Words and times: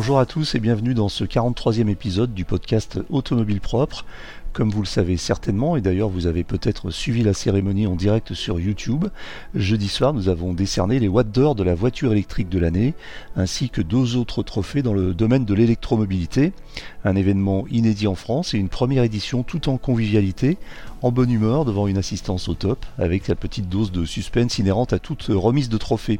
Bonjour 0.00 0.18
à 0.18 0.24
tous 0.24 0.54
et 0.54 0.60
bienvenue 0.60 0.94
dans 0.94 1.10
ce 1.10 1.24
43e 1.24 1.90
épisode 1.90 2.32
du 2.32 2.46
podcast 2.46 3.00
Automobile 3.10 3.60
Propre. 3.60 4.06
Comme 4.52 4.70
vous 4.70 4.80
le 4.80 4.86
savez 4.86 5.16
certainement, 5.16 5.76
et 5.76 5.80
d'ailleurs 5.80 6.08
vous 6.08 6.26
avez 6.26 6.42
peut-être 6.42 6.90
suivi 6.90 7.22
la 7.22 7.34
cérémonie 7.34 7.86
en 7.86 7.94
direct 7.94 8.34
sur 8.34 8.58
YouTube, 8.58 9.06
jeudi 9.54 9.86
soir 9.86 10.12
nous 10.12 10.28
avons 10.28 10.52
décerné 10.54 10.98
les 10.98 11.06
Watt 11.06 11.30
d'or 11.30 11.54
de 11.54 11.62
la 11.62 11.76
voiture 11.76 12.10
électrique 12.10 12.48
de 12.48 12.58
l'année, 12.58 12.94
ainsi 13.36 13.70
que 13.70 13.80
deux 13.80 14.16
autres 14.16 14.42
trophées 14.42 14.82
dans 14.82 14.92
le 14.92 15.14
domaine 15.14 15.44
de 15.44 15.54
l'électromobilité. 15.54 16.52
Un 17.04 17.14
événement 17.14 17.64
inédit 17.70 18.08
en 18.08 18.16
France 18.16 18.52
et 18.52 18.58
une 18.58 18.68
première 18.68 19.04
édition 19.04 19.44
tout 19.44 19.68
en 19.68 19.78
convivialité, 19.78 20.58
en 21.02 21.12
bonne 21.12 21.30
humeur 21.30 21.64
devant 21.64 21.86
une 21.86 21.98
assistance 21.98 22.48
au 22.48 22.54
top, 22.54 22.84
avec 22.98 23.28
la 23.28 23.36
petite 23.36 23.68
dose 23.68 23.92
de 23.92 24.04
suspense 24.04 24.58
inhérente 24.58 24.92
à 24.92 24.98
toute 24.98 25.26
remise 25.28 25.68
de 25.68 25.78
trophées. 25.78 26.18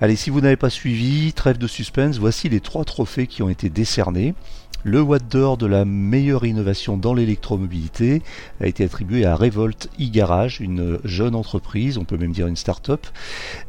Allez, 0.00 0.16
si 0.16 0.30
vous 0.30 0.40
n'avez 0.40 0.56
pas 0.56 0.70
suivi, 0.70 1.32
trêve 1.32 1.58
de 1.58 1.66
suspense, 1.66 2.18
voici 2.18 2.48
les 2.48 2.60
trois 2.60 2.84
trophées 2.84 3.26
qui 3.26 3.42
ont 3.42 3.48
été 3.48 3.68
décernés. 3.68 4.34
Le 4.82 5.02
Watt 5.02 5.30
d'or 5.30 5.58
de 5.58 5.66
la 5.66 5.84
meilleure 5.84 6.46
innovation 6.46 6.96
dans 6.96 7.12
l'électromobilité 7.12 8.22
a 8.62 8.66
été 8.66 8.82
attribué 8.82 9.26
à 9.26 9.36
Revolt 9.36 9.90
e-Garage, 10.00 10.60
une 10.60 10.98
jeune 11.04 11.34
entreprise, 11.34 11.98
on 11.98 12.04
peut 12.04 12.16
même 12.16 12.32
dire 12.32 12.46
une 12.46 12.56
start-up, 12.56 13.06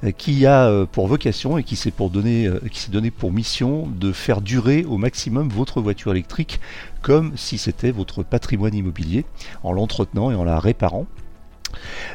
euh, 0.05 0.12
qui 0.12 0.46
a 0.46 0.68
euh, 0.68 0.86
pour 0.86 1.08
vocation 1.08 1.58
et 1.58 1.62
euh, 1.62 1.64
qui 1.64 1.76
s'est 1.76 2.92
donné 2.92 3.12
pour 3.12 3.34
mission 3.34 3.88
de 3.88 4.14
faire 4.14 4.40
durer 4.40 4.86
au 4.86 4.98
maximum 4.98 5.50
votre 5.50 5.82
voiture 5.82 6.12
électrique 6.12 6.62
comme 7.02 7.34
si 7.36 7.58
c'était 7.58 7.91
votre 7.91 8.24
patrimoine 8.24 8.74
immobilier, 8.74 9.26
en 9.64 9.74
l'entretenant 9.74 10.32
et 10.32 10.36
en 10.36 10.46
la 10.46 10.62
réparant. 10.62 11.08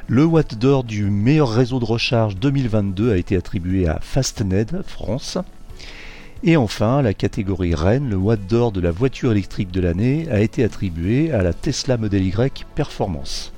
Le 0.06 0.24
Watt 0.24 0.54
d'or 0.54 0.84
du 0.84 1.10
meilleur 1.10 1.50
réseau 1.50 1.80
de 1.80 1.84
recharge 1.84 2.36
2022 2.36 3.12
a 3.12 3.16
été 3.18 3.36
attribué 3.36 3.88
à 3.88 3.98
Fastned 4.00 4.82
France. 4.86 5.36
Et 6.42 6.56
enfin, 6.56 7.00
la 7.00 7.14
catégorie 7.14 7.74
Rennes, 7.74 8.10
le 8.10 8.16
Watt 8.16 8.46
d'or 8.46 8.70
de 8.70 8.80
la 8.80 8.90
voiture 8.90 9.32
électrique 9.32 9.70
de 9.70 9.80
l'année, 9.80 10.26
a 10.30 10.40
été 10.40 10.62
attribué 10.62 11.32
à 11.32 11.42
la 11.42 11.54
Tesla 11.54 11.96
Model 11.96 12.24
Y 12.26 12.66
Performance. 12.74 13.52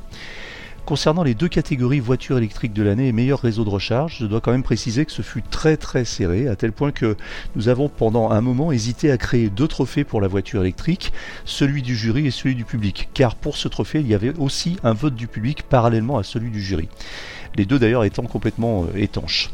Concernant 0.87 1.25
les 1.25 1.35
deux 1.35 1.49
catégories 1.49 2.01
voiture 2.01 2.39
électrique 2.39 2.73
de 2.73 2.83
l'année 2.83 3.09
et 3.09 3.13
meilleur 3.13 3.41
réseau 3.41 3.65
de 3.65 3.69
recharge, 3.69 4.19
je 4.21 4.27
dois 4.27 4.41
quand 4.41 4.53
même 4.53 4.63
préciser 4.63 5.05
que 5.05 5.13
ce 5.13 5.23
fut 5.23 5.43
très 5.43 5.77
très 5.77 6.05
serré, 6.05 6.49
à 6.49 6.57
tel 6.57 6.73
point 6.73 6.93
que 6.93 7.17
nous 7.57 7.69
avons 7.69 7.89
pendant 7.91 8.31
un 8.31 8.41
moment 8.41 8.71
hésité 8.73 9.11
à 9.11 9.19
créer 9.19 9.51
deux 9.51 9.69
trophées 9.69 10.05
pour 10.05 10.21
la 10.21 10.29
voiture 10.29 10.63
électrique, 10.63 11.13
celui 11.45 11.83
du 11.83 11.95
jury 11.95 12.27
et 12.27 12.31
celui 12.31 12.55
du 12.55 12.65
public, 12.65 13.11
car 13.13 13.35
pour 13.35 13.57
ce 13.57 13.69
trophée 13.69 14.01
il 14.01 14.07
y 14.07 14.15
avait 14.15 14.33
aussi 14.39 14.79
un 14.83 14.95
vote 14.95 15.15
du 15.15 15.27
public 15.27 15.65
parallèlement 15.65 16.17
à 16.17 16.23
celui 16.23 16.51
du 16.51 16.63
jury. 16.63 16.89
Les 17.57 17.67
deux 17.67 17.79
d'ailleurs 17.79 18.05
étant 18.05 18.23
complètement 18.23 18.85
euh, 18.85 18.99
étanches. 18.99 19.51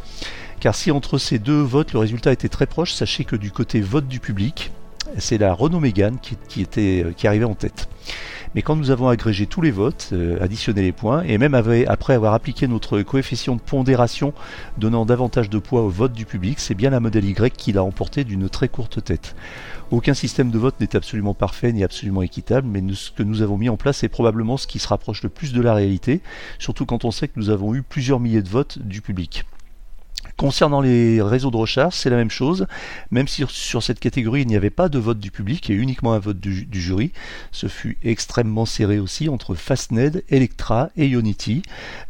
Car 0.60 0.74
si 0.74 0.90
entre 0.90 1.18
ces 1.18 1.38
deux 1.38 1.60
votes 1.60 1.92
le 1.92 1.98
résultat 1.98 2.32
était 2.32 2.48
très 2.48 2.66
proche, 2.66 2.92
sachez 2.92 3.24
que 3.24 3.36
du 3.36 3.50
côté 3.50 3.80
vote 3.80 4.08
du 4.08 4.20
public, 4.20 4.72
c'est 5.18 5.38
la 5.38 5.52
Renault 5.52 5.80
Mégane 5.80 6.18
qui, 6.48 6.60
était, 6.60 7.04
euh, 7.04 7.12
qui 7.12 7.26
arrivait 7.26 7.44
en 7.44 7.54
tête. 7.54 7.88
Mais 8.54 8.62
quand 8.62 8.76
nous 8.76 8.90
avons 8.90 9.08
agrégé 9.08 9.46
tous 9.46 9.60
les 9.60 9.72
votes, 9.72 10.10
euh, 10.12 10.38
additionné 10.40 10.82
les 10.82 10.92
points, 10.92 11.22
et 11.22 11.38
même 11.38 11.54
après 11.54 12.14
avoir 12.14 12.34
appliqué 12.34 12.68
notre 12.68 13.02
coefficient 13.02 13.56
de 13.56 13.60
pondération 13.60 14.32
donnant 14.78 15.04
davantage 15.04 15.50
de 15.50 15.58
poids 15.58 15.82
au 15.82 15.88
vote 15.88 16.12
du 16.12 16.24
public, 16.24 16.60
c'est 16.60 16.74
bien 16.74 16.90
la 16.90 17.00
modèle 17.00 17.24
Y 17.24 17.52
qui 17.56 17.72
l'a 17.72 17.82
emporté 17.82 18.22
d'une 18.22 18.48
très 18.48 18.68
courte 18.68 19.02
tête. 19.02 19.34
Aucun 19.90 20.14
système 20.14 20.50
de 20.50 20.58
vote 20.58 20.76
n'est 20.80 20.94
absolument 20.94 21.34
parfait 21.34 21.72
ni 21.72 21.82
absolument 21.82 22.22
équitable, 22.22 22.68
mais 22.68 22.82
ce 22.94 23.10
que 23.10 23.24
nous 23.24 23.42
avons 23.42 23.58
mis 23.58 23.68
en 23.68 23.76
place 23.76 24.04
est 24.04 24.08
probablement 24.08 24.56
ce 24.56 24.68
qui 24.68 24.78
se 24.78 24.88
rapproche 24.88 25.22
le 25.22 25.28
plus 25.28 25.52
de 25.52 25.60
la 25.60 25.74
réalité, 25.74 26.20
surtout 26.58 26.86
quand 26.86 27.04
on 27.04 27.10
sait 27.10 27.28
que 27.28 27.34
nous 27.36 27.50
avons 27.50 27.74
eu 27.74 27.82
plusieurs 27.82 28.20
milliers 28.20 28.42
de 28.42 28.48
votes 28.48 28.78
du 28.78 29.02
public. 29.02 29.44
Concernant 30.36 30.80
les 30.80 31.22
réseaux 31.22 31.52
de 31.52 31.56
recharge, 31.56 31.94
c'est 31.94 32.10
la 32.10 32.16
même 32.16 32.30
chose, 32.30 32.66
même 33.12 33.28
si 33.28 33.44
sur 33.48 33.82
cette 33.84 34.00
catégorie 34.00 34.42
il 34.42 34.48
n'y 34.48 34.56
avait 34.56 34.68
pas 34.68 34.88
de 34.88 34.98
vote 34.98 35.20
du 35.20 35.30
public 35.30 35.70
et 35.70 35.74
uniquement 35.74 36.12
un 36.12 36.18
vote 36.18 36.40
du, 36.40 36.66
jury. 36.72 37.12
Ce 37.52 37.68
fut 37.68 37.98
extrêmement 38.02 38.66
serré 38.66 38.98
aussi 38.98 39.28
entre 39.28 39.54
Fastned, 39.54 40.24
Electra 40.28 40.90
et 40.96 41.06
Unity, 41.06 41.62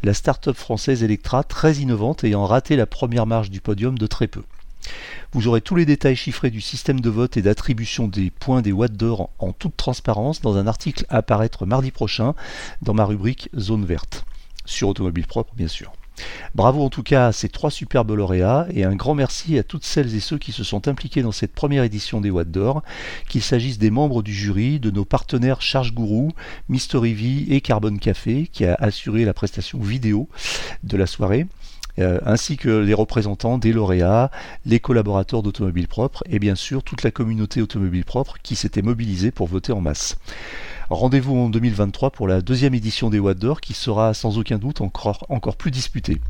la 0.02 0.14
start-up 0.14 0.56
française 0.56 1.02
Electra 1.02 1.44
très 1.44 1.74
innovante 1.74 2.24
ayant 2.24 2.46
raté 2.46 2.76
la 2.76 2.86
première 2.86 3.26
marche 3.26 3.50
du 3.50 3.60
podium 3.60 3.98
de 3.98 4.06
très 4.06 4.26
peu. 4.26 4.42
Vous 5.32 5.46
aurez 5.46 5.60
tous 5.60 5.76
les 5.76 5.84
détails 5.84 6.16
chiffrés 6.16 6.50
du 6.50 6.62
système 6.62 7.00
de 7.00 7.10
vote 7.10 7.36
et 7.36 7.42
d'attribution 7.42 8.08
des 8.08 8.30
points 8.30 8.62
des 8.62 8.72
watts 8.72 8.96
d'or 8.96 9.28
en 9.38 9.52
toute 9.52 9.76
transparence 9.76 10.40
dans 10.40 10.56
un 10.56 10.66
article 10.66 11.04
à 11.10 11.18
apparaître 11.18 11.66
mardi 11.66 11.90
prochain 11.90 12.34
dans 12.80 12.94
ma 12.94 13.04
rubrique 13.04 13.50
Zone 13.58 13.84
verte, 13.84 14.24
sur 14.64 14.88
Automobile 14.88 15.26
Propre 15.26 15.52
bien 15.54 15.68
sûr. 15.68 15.92
Bravo 16.54 16.82
en 16.82 16.91
tout 16.91 17.02
cas 17.02 17.28
à 17.28 17.32
ces 17.32 17.48
trois 17.48 17.70
superbes 17.70 18.12
lauréats 18.12 18.66
et 18.70 18.84
un 18.84 18.94
grand 18.94 19.14
merci 19.14 19.58
à 19.58 19.62
toutes 19.62 19.84
celles 19.84 20.14
et 20.14 20.20
ceux 20.20 20.38
qui 20.38 20.52
se 20.52 20.64
sont 20.64 20.86
impliqués 20.88 21.22
dans 21.22 21.32
cette 21.32 21.52
première 21.52 21.82
édition 21.82 22.20
des 22.20 22.30
Watts 22.30 22.50
d'Or, 22.50 22.82
qu'il 23.28 23.42
s'agisse 23.42 23.78
des 23.78 23.91
membres 23.91 24.22
du 24.22 24.32
jury, 24.32 24.78
de 24.78 24.91
nos 24.91 25.04
partenaires 25.04 25.62
Charge 25.62 25.94
Guru, 25.94 26.30
Mystery 26.69 27.14
V 27.14 27.54
et 27.54 27.60
Carbone 27.60 27.98
Café 27.98 28.48
qui 28.52 28.64
a 28.64 28.75
assuré 28.75 29.25
la 29.25 29.34
prestation 29.34 29.80
vidéo 29.80 30.28
de 30.82 30.97
la 30.97 31.06
soirée. 31.06 31.47
Euh, 31.99 32.19
ainsi 32.27 32.56
que 32.56 32.69
les 32.69 32.94
représentants 32.94 33.56
des 33.59 33.72
lauréats, 33.72 34.31
les 34.66 34.81
collaborateurs 34.81 35.43
d'Automobile 35.43 35.87
Propre 35.87 36.25
et 36.28 36.38
bien 36.38 36.56
sûr 36.56 36.82
toute 36.82 37.03
la 37.03 37.10
communauté 37.10 37.62
Automobile 37.62 38.05
Propre 38.05 38.37
qui 38.43 38.56
s'était 38.56 38.82
mobilisée 38.82 39.31
pour 39.31 39.47
voter 39.47 39.72
en 39.72 39.81
masse. 39.81 40.16
Rendez-vous 40.91 41.37
en 41.37 41.49
2023 41.49 42.10
pour 42.10 42.28
la 42.28 42.41
deuxième 42.41 42.75
édition 42.75 43.10
des 43.10 43.19
Watt 43.19 43.38
d'Or 43.38 43.60
qui 43.60 43.75
sera 43.75 44.12
sans 44.12 44.38
aucun 44.38 44.59
doute 44.59 44.81
encore, 44.81 45.25
encore 45.28 45.56
plus 45.56 45.71
disputée. 45.71 46.21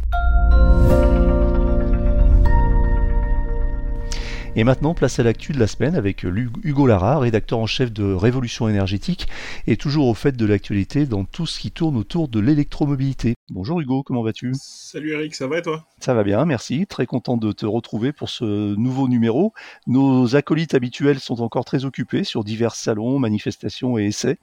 Et 4.57 4.63
maintenant, 4.63 4.95
place 4.95 5.19
à 5.19 5.25
l'actu 5.25 5.53
de 5.53 5.59
la 5.59 5.67
semaine 5.67 5.97
avec 5.97 6.23
Hugo 6.23 6.87
Lara, 6.87 7.19
rédacteur 7.19 7.59
en 7.59 7.67
chef 7.67 7.93
de 7.93 8.05
Révolution 8.05 8.69
énergétique, 8.69 9.27
et 9.67 9.77
toujours 9.77 10.07
au 10.07 10.15
fait 10.15 10.37
de 10.37 10.47
l'actualité 10.47 11.07
dans 11.07 11.25
tout 11.25 11.45
ce 11.45 11.59
qui 11.59 11.73
tourne 11.73 11.97
autour 11.97 12.29
de 12.29 12.39
l'électromobilité. 12.39 13.35
Bonjour 13.51 13.81
Hugo, 13.81 14.05
comment 14.05 14.23
vas-tu? 14.23 14.53
Salut 14.55 15.11
Eric, 15.11 15.35
ça 15.35 15.49
va 15.49 15.59
et 15.59 15.63
toi? 15.63 15.85
Ça 15.99 16.15
va 16.15 16.23
bien, 16.23 16.45
merci. 16.45 16.87
Très 16.87 17.05
content 17.05 17.37
de 17.37 17.51
te 17.51 17.67
retrouver 17.67 18.13
pour 18.13 18.31
ce 18.31 18.77
nouveau 18.77 19.09
numéro. 19.09 19.53
Nos 19.89 20.37
acolytes 20.37 20.75
habituels 20.75 21.19
sont 21.19 21.43
encore 21.43 21.65
très 21.65 21.85
occupés 21.85 22.23
sur 22.23 22.45
divers 22.45 22.77
salons, 22.77 23.19
manifestations 23.19 23.99
et 23.99 24.05
essais. 24.05 24.39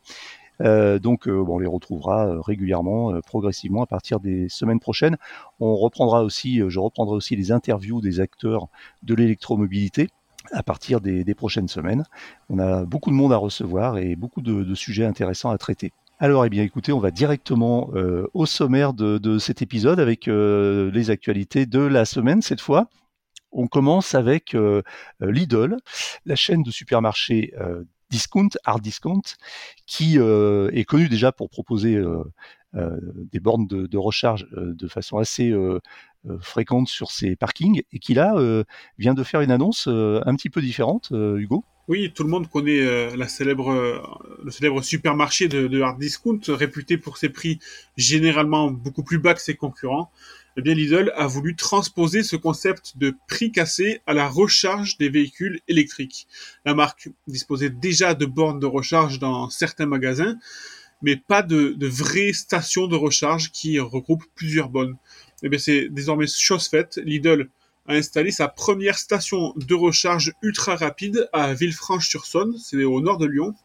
Euh, 0.61 0.99
donc, 0.99 1.27
euh, 1.27 1.44
on 1.47 1.59
les 1.59 1.67
retrouvera 1.67 2.27
euh, 2.27 2.41
régulièrement, 2.41 3.19
progressivement 3.25 3.83
à 3.83 3.88
partir 3.88 4.19
des 4.19 4.49
semaines 4.49 4.79
prochaines. 4.79 5.17
On 5.59 5.75
reprendra 5.75 6.23
aussi, 6.23 6.61
je 6.67 6.79
reprendrai 6.79 7.16
aussi 7.16 7.35
les 7.35 7.51
interviews 7.51 8.01
des 8.01 8.19
acteurs 8.19 8.67
de 9.03 9.16
l'électromobilité 9.16 10.09
à 10.51 10.63
partir 10.63 11.01
des, 11.01 11.35
prochaines 11.35 11.67
semaines. 11.67 12.03
On 12.49 12.59
a 12.59 12.83
beaucoup 12.83 13.09
de 13.09 13.16
monde 13.16 13.31
à 13.31 13.38
recevoir 13.38 13.97
et 13.97 14.16
beaucoup 14.16 14.41
de, 14.41 14.75
sujets 14.75 15.05
intéressants 15.05 15.51
à 15.51 15.57
traiter. 15.57 15.91
Alors, 16.19 16.45
eh 16.45 16.49
bien, 16.49 16.63
écoutez, 16.63 16.91
on 16.91 16.99
va 16.99 17.11
directement 17.11 17.91
au 18.33 18.45
sommaire 18.45 18.93
de, 18.93 19.38
cet 19.38 19.61
épisode 19.61 19.99
avec 19.99 20.25
les 20.25 21.09
actualités 21.09 21.66
de 21.66 21.79
la 21.79 22.05
semaine 22.05 22.41
cette 22.41 22.61
fois. 22.61 22.88
On 23.51 23.67
commence 23.67 24.16
avec 24.16 24.55
Lidl, 25.19 25.78
la 26.25 26.35
chaîne 26.35 26.63
de 26.63 26.72
supermarchés 26.72 27.53
discount, 28.11 28.49
hard 28.66 28.81
discount, 28.81 29.22
qui 29.88 30.19
euh, 30.19 30.69
est 30.73 30.83
connu 30.83 31.09
déjà 31.09 31.31
pour 31.31 31.49
proposer 31.49 31.95
euh, 31.95 32.23
euh, 32.75 32.97
des 33.31 33.39
bornes 33.39 33.66
de, 33.67 33.97
recharge 33.97 34.47
de 34.51 34.88
façon 34.88 35.17
assez 35.17 35.53
fréquente 36.39 36.88
sur 36.88 37.09
ses 37.11 37.35
parkings, 37.35 37.81
et 37.91 37.99
qui 37.99 38.13
là 38.13 38.35
vient 38.97 39.13
de 39.13 39.23
faire 39.23 39.41
une 39.41 39.51
annonce 39.51 39.88
un 39.88 40.35
petit 40.35 40.49
peu 40.49 40.61
différente, 40.61 41.11
Hugo. 41.11 41.63
Oui, 41.88 42.13
tout 42.13 42.23
le 42.23 42.29
monde 42.29 42.47
connaît 42.47 43.16
le 43.16 43.27
célèbre 43.27 44.81
supermarché 44.81 45.47
de, 45.47 45.67
de 45.67 45.81
hard 45.81 45.99
discount, 45.99 46.39
réputé 46.47 46.97
pour 46.97 47.17
ses 47.17 47.29
prix 47.29 47.59
généralement 47.97 48.72
beaucoup 48.72 49.03
plus 49.03 49.17
bas 49.17 49.34
que 49.34 49.41
ses 49.41 49.55
concurrents 49.55 50.11
eh 50.58 50.62
bien 50.62 50.74
Lidl 50.74 51.14
a 51.16 51.28
voulu 51.28 51.56
transposer 51.56 52.24
ce 52.24 52.36
concept 52.36 52.98
de 52.98 53.16
prix 53.28 53.52
cassé 53.52 54.02
à 54.06 54.14
la 54.14 54.28
recharge 54.28 54.98
des 54.98 55.09
véhicules 55.09 55.62
électriques. 55.68 56.28
La 56.66 56.74
marque 56.74 57.09
disposait 57.28 57.70
déjà 57.70 58.14
de 58.14 58.26
bornes 58.26 58.59
de 58.59 58.66
recharge 58.66 59.20
dans 59.20 59.50
certains 59.50 59.86
magasins, 59.86 60.38
mais 61.02 61.16
pas 61.16 61.42
de, 61.42 61.76
vraies 61.88 62.34
stations 62.34 62.88
de 62.88 62.96
recharge 62.96 63.52
qui 63.52 63.80
regroupent 63.80 64.26
plusieurs 64.36 64.70
bornes. 64.70 64.98
Eh 65.42 65.50
bien 65.50 65.59
c'est 65.59 65.88
désormais 65.90 66.28
chose 66.28 66.68
faite. 66.68 67.00
Lidl 67.03 67.50
a 67.88 67.94
installé 67.94 68.32
sa 68.32 68.48
première 68.48 69.00
station 69.00 69.53
de 69.56 69.74
recharge 69.74 70.34
ultra 70.42 70.76
rapide 70.76 71.30
à 71.34 71.53
Villefranche-sur-Saône, 71.53 72.58
c'est 72.58 72.84
au 72.84 73.02
nord 73.02 73.18
de 73.18 73.26
Lyon. 73.26 73.56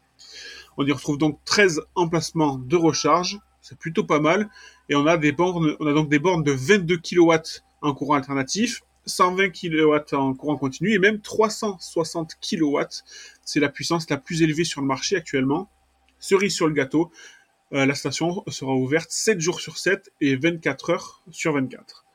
On 0.77 0.85
y 0.85 0.91
retrouve 0.91 1.17
donc 1.17 1.39
13 1.45 1.81
emplacements 1.95 2.57
de 2.57 2.75
recharge, 2.75 3.39
c'est 3.67 3.77
plutôt 3.77 4.03
pas 4.03 4.19
mal 4.19 4.49
et 4.89 4.95
on 4.95 5.05
a 5.05 5.17
des 5.17 5.31
bornes, 5.31 5.75
donc 5.79 6.09
des 6.09 6.19
bornes 6.19 6.43
de 6.43 6.51
22 6.51 6.97
kW 6.97 7.33
en 7.81 7.93
courant 7.93 8.15
alternatif, 8.15 8.81
120 9.05 9.49
kW 9.49 10.15
en 10.15 10.33
courant 10.33 10.57
continu 10.57 10.93
et 10.93 10.99
même 10.99 11.19
360 11.19 12.35
kW. 12.41 12.81
C'est 13.43 13.59
la 13.59 13.69
puissance 13.69 14.09
la 14.09 14.17
plus 14.17 14.41
élevée 14.41 14.63
sur 14.63 14.81
le 14.81 14.87
marché 14.87 15.15
actuellement. 15.15 15.69
Cerise 16.19 16.55
sur 16.55 16.67
le 16.67 16.73
gâteau, 16.73 17.11
euh, 17.73 17.85
la 17.85 17.95
station 17.95 18.43
sera 18.47 18.73
ouverte 18.73 19.11
7 19.11 19.39
jours 19.39 19.59
sur 19.59 19.77
7 19.77 20.11
et 20.21 20.35
24 20.35 20.89
heures 20.91 21.23
sur 21.31 21.53
24. 21.53 22.05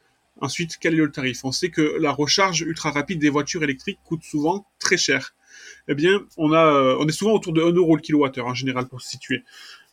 Ensuite, 0.40 0.78
quel 0.80 0.94
est 0.94 0.96
le 0.96 1.10
tarif? 1.10 1.44
On 1.44 1.52
sait 1.52 1.70
que 1.70 1.82
la 2.00 2.10
recharge 2.10 2.62
ultra 2.62 2.90
rapide 2.90 3.20
des 3.20 3.28
voitures 3.28 3.62
électriques 3.62 4.00
coûte 4.04 4.24
souvent 4.24 4.66
très 4.78 4.96
cher. 4.96 5.34
Eh 5.88 5.94
bien, 5.94 6.24
on, 6.36 6.52
euh, 6.52 7.06
est 7.06 7.12
souvent 7.12 7.32
autour 7.32 7.52
de 7.52 7.62
1 7.62 7.72
euro 7.72 7.96
le 7.96 8.00
kilowattheure 8.00 8.46
en 8.46 8.54
général 8.54 8.88
pour 8.88 9.02
se 9.02 9.08
situer. 9.08 9.44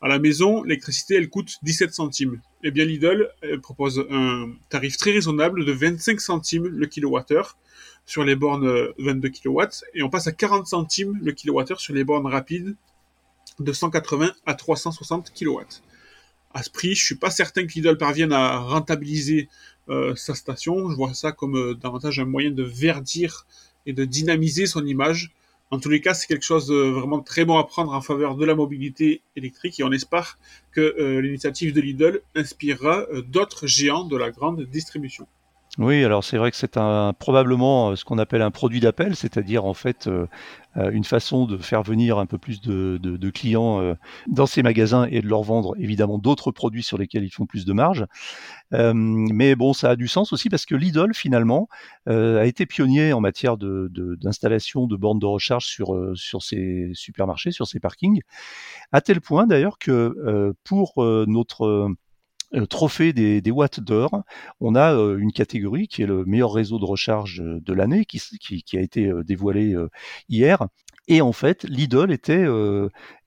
À 0.01 0.07
la 0.07 0.19
maison, 0.19 0.63
l'électricité, 0.63 1.16
elle 1.16 1.30
coûte 1.30 1.57
17 1.63 1.94
centimes. 1.94 2.42
Eh 2.63 2.72
bien, 2.72 2.86
Lidl 2.86 3.30
propose 3.62 4.06
un 4.10 4.51
tarif 4.69 4.96
très 4.98 5.12
raisonnable 5.12 5.66
de 5.66 5.72
25 5.72 6.22
centimes 6.22 6.68
le 6.68 6.86
kilowattheure 6.86 7.57
sur 8.10 8.24
les 8.24 8.36
bornes 8.36 8.68
22 8.98 9.28
euh, 9.28 9.31
kW 9.31 9.62
et 9.94 10.01
on 10.01 10.10
passe 10.10 10.25
à 10.25 10.31
40 10.31 10.66
centimes 10.66 11.19
le 11.22 11.31
kilowattheure 11.31 11.80
sur 11.80 11.94
les 11.94 12.04
bornes 12.04 12.25
rapides 12.25 12.75
de 13.60 13.72
180 13.72 14.31
à 14.48 14.56
360 14.56 15.31
kW. 15.31 15.60
À 16.52 16.63
ce 16.63 16.72
prix, 16.72 16.95
je 16.95 17.06
suis 17.06 17.16
pas 17.16 17.30
certain 17.30 17.68
que 17.68 17.74
Lidl 17.74 17.98
parvienne 18.00 18.34
à 18.34 18.57
rentabiliser 18.57 19.48
euh, 19.90 20.16
sa 20.16 20.34
station. 20.34 20.90
Je 20.90 20.95
vois 20.95 21.13
ça 21.13 21.31
comme 21.31 21.56
euh, 21.56 21.75
davantage 21.75 22.19
un 22.19 22.25
moyen 22.25 22.50
de 22.50 22.63
verdir 22.63 23.45
et 23.86 23.94
de 23.94 24.06
dynamiser 24.06 24.66
son 24.66 24.84
image. 24.88 25.31
En 25.71 25.80
tous 25.80 25.89
les 25.89 26.01
cas, 26.01 26.13
c'est 26.13 26.27
quelque 26.27 26.45
chose 26.45 26.68
de 26.68 26.75
vraiment 26.75 27.21
très 27.21 27.45
bon 27.45 27.57
à 27.57 27.63
prendre 27.63 27.94
en 27.94 28.01
faveur 28.01 28.36
de 28.36 28.45
la 28.45 28.56
mobilité 28.56 29.21
électrique 29.36 29.80
et 29.80 29.83
on 29.83 29.92
espère 29.92 30.39
que 30.71 31.19
l'initiative 31.19 31.74
de 31.74 31.81
Lidl 31.81 32.21
inspirera 32.36 33.06
d'autres 33.27 33.68
géants 33.68 34.04
de 34.04 34.18
la 34.18 34.31
grande 34.31 34.62
distribution. 34.63 35.27
Oui, 35.77 36.04
alors 36.04 36.24
c'est 36.24 36.38
vrai 36.38 36.50
que 36.51 36.57
c'est 36.57 36.77
probablement 37.19 37.92
euh, 37.92 37.95
ce 37.95 38.04
qu'on 38.04 38.18
appelle 38.18 38.42
un 38.42 38.51
produit 38.51 38.80
d'appel, 38.80 39.16
c'est-à-dire 39.16 39.66
en 39.66 39.75
fait 39.75 40.07
euh, 40.07 40.25
euh, 40.77 40.89
une 40.92 41.04
façon 41.04 41.45
de 41.45 41.57
faire 41.57 41.83
venir 41.83 42.18
un 42.18 42.25
peu 42.25 42.38
plus 42.38 42.60
de, 42.60 43.30
clients 43.30 43.95
dans 44.27 44.48
ces 44.48 44.63
magasins 44.63 45.07
et 45.10 45.21
de 45.21 45.27
leur 45.27 45.44
vendre 45.44 45.75
évidemment 45.77 46.18
d'autres 46.18 46.51
produits 46.51 46.83
sur 46.83 46.98
lesquels 46.98 47.24
ils 47.24 47.30
font 47.30 47.45
plus 47.45 47.66
de 47.66 47.74
marge. 47.74 48.06
Mais 48.71 49.56
bon, 49.56 49.74
ça 49.74 49.92
a 49.92 49.95
du 49.95 50.07
sens 50.07 50.33
aussi 50.33 50.50
parce 50.50 50.66
que 50.66 50.75
Lidl 50.75 51.13
finalement 51.13 51.68
a 52.06 52.45
été 52.45 52.66
pionnier 52.66 53.13
en 53.13 53.21
matière 53.21 53.57
d'installation 53.57 54.88
de, 54.88 54.95
bornes 54.95 55.19
de 55.19 55.25
recharge 55.25 55.66
sur, 55.66 56.12
sur 56.16 56.44
ces 56.44 56.92
supermarchés, 56.94 57.51
sur 57.51 57.68
ces 57.68 57.80
parkings, 57.80 58.21
à 58.92 59.01
tel 59.01 59.21
point 59.21 59.48
d'ailleurs 59.48 59.77
que 59.80 60.54
pour 60.63 60.94
notre 61.27 61.66
euh, 61.66 61.95
trophée 62.69 63.13
des, 63.13 63.51
watts 63.51 63.80
d'or, 63.80 64.24
on 64.60 64.75
a 64.75 64.94
euh, 64.94 65.18
une 65.18 65.31
catégorie 65.31 65.88
qui 65.88 66.01
est 66.01 66.07
le 66.07 66.25
meilleur 66.25 66.54
réseau 66.54 66.80
de 66.80 66.86
recharge 66.86 67.42
euh, 67.42 67.60
de 67.62 67.74
l'année, 67.74 68.06
qui, 68.06 68.78
a 68.78 68.80
été 68.80 69.12
dévoilé 69.25 69.75
hier. 70.30 70.68
Et 71.07 71.22
en 71.22 71.31
fait, 71.31 71.63
Lidl 71.63 72.12
était, 72.12 72.46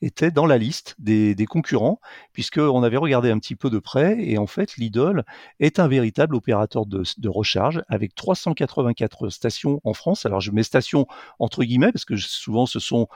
était 0.03 0.31
dans 0.31 0.47
la 0.47 0.57
liste 0.57 0.95
des, 1.01 1.35
des 1.35 1.47
concurrents, 1.47 2.01
puisqu'on 2.33 2.83
avait 2.85 2.97
regardé 2.97 3.31
un 3.31 3.39
petit 3.41 3.57
peu 3.57 3.71
de 3.71 3.81
près, 3.81 4.17
et 4.21 4.39
en 4.39 4.47
fait, 4.47 4.77
Lidl 4.77 5.25
est 5.59 5.81
un 5.81 5.89
véritable 5.89 6.37
opérateur 6.37 6.87
de, 6.87 7.03
de 7.19 7.29
recharge, 7.29 7.83
avec 7.89 8.15
384 8.15 9.31
stations 9.31 9.81
en 9.83 9.95
France. 9.95 10.27
Alors, 10.27 10.41
je 10.41 10.53
mets 10.53 10.63
stations 10.63 11.07
entre 11.41 11.65
guillemets, 11.65 11.91
parce 11.91 12.05
que 12.05 12.17
souvent, 12.17 12.67
ce 12.67 12.79
sont 12.79 13.09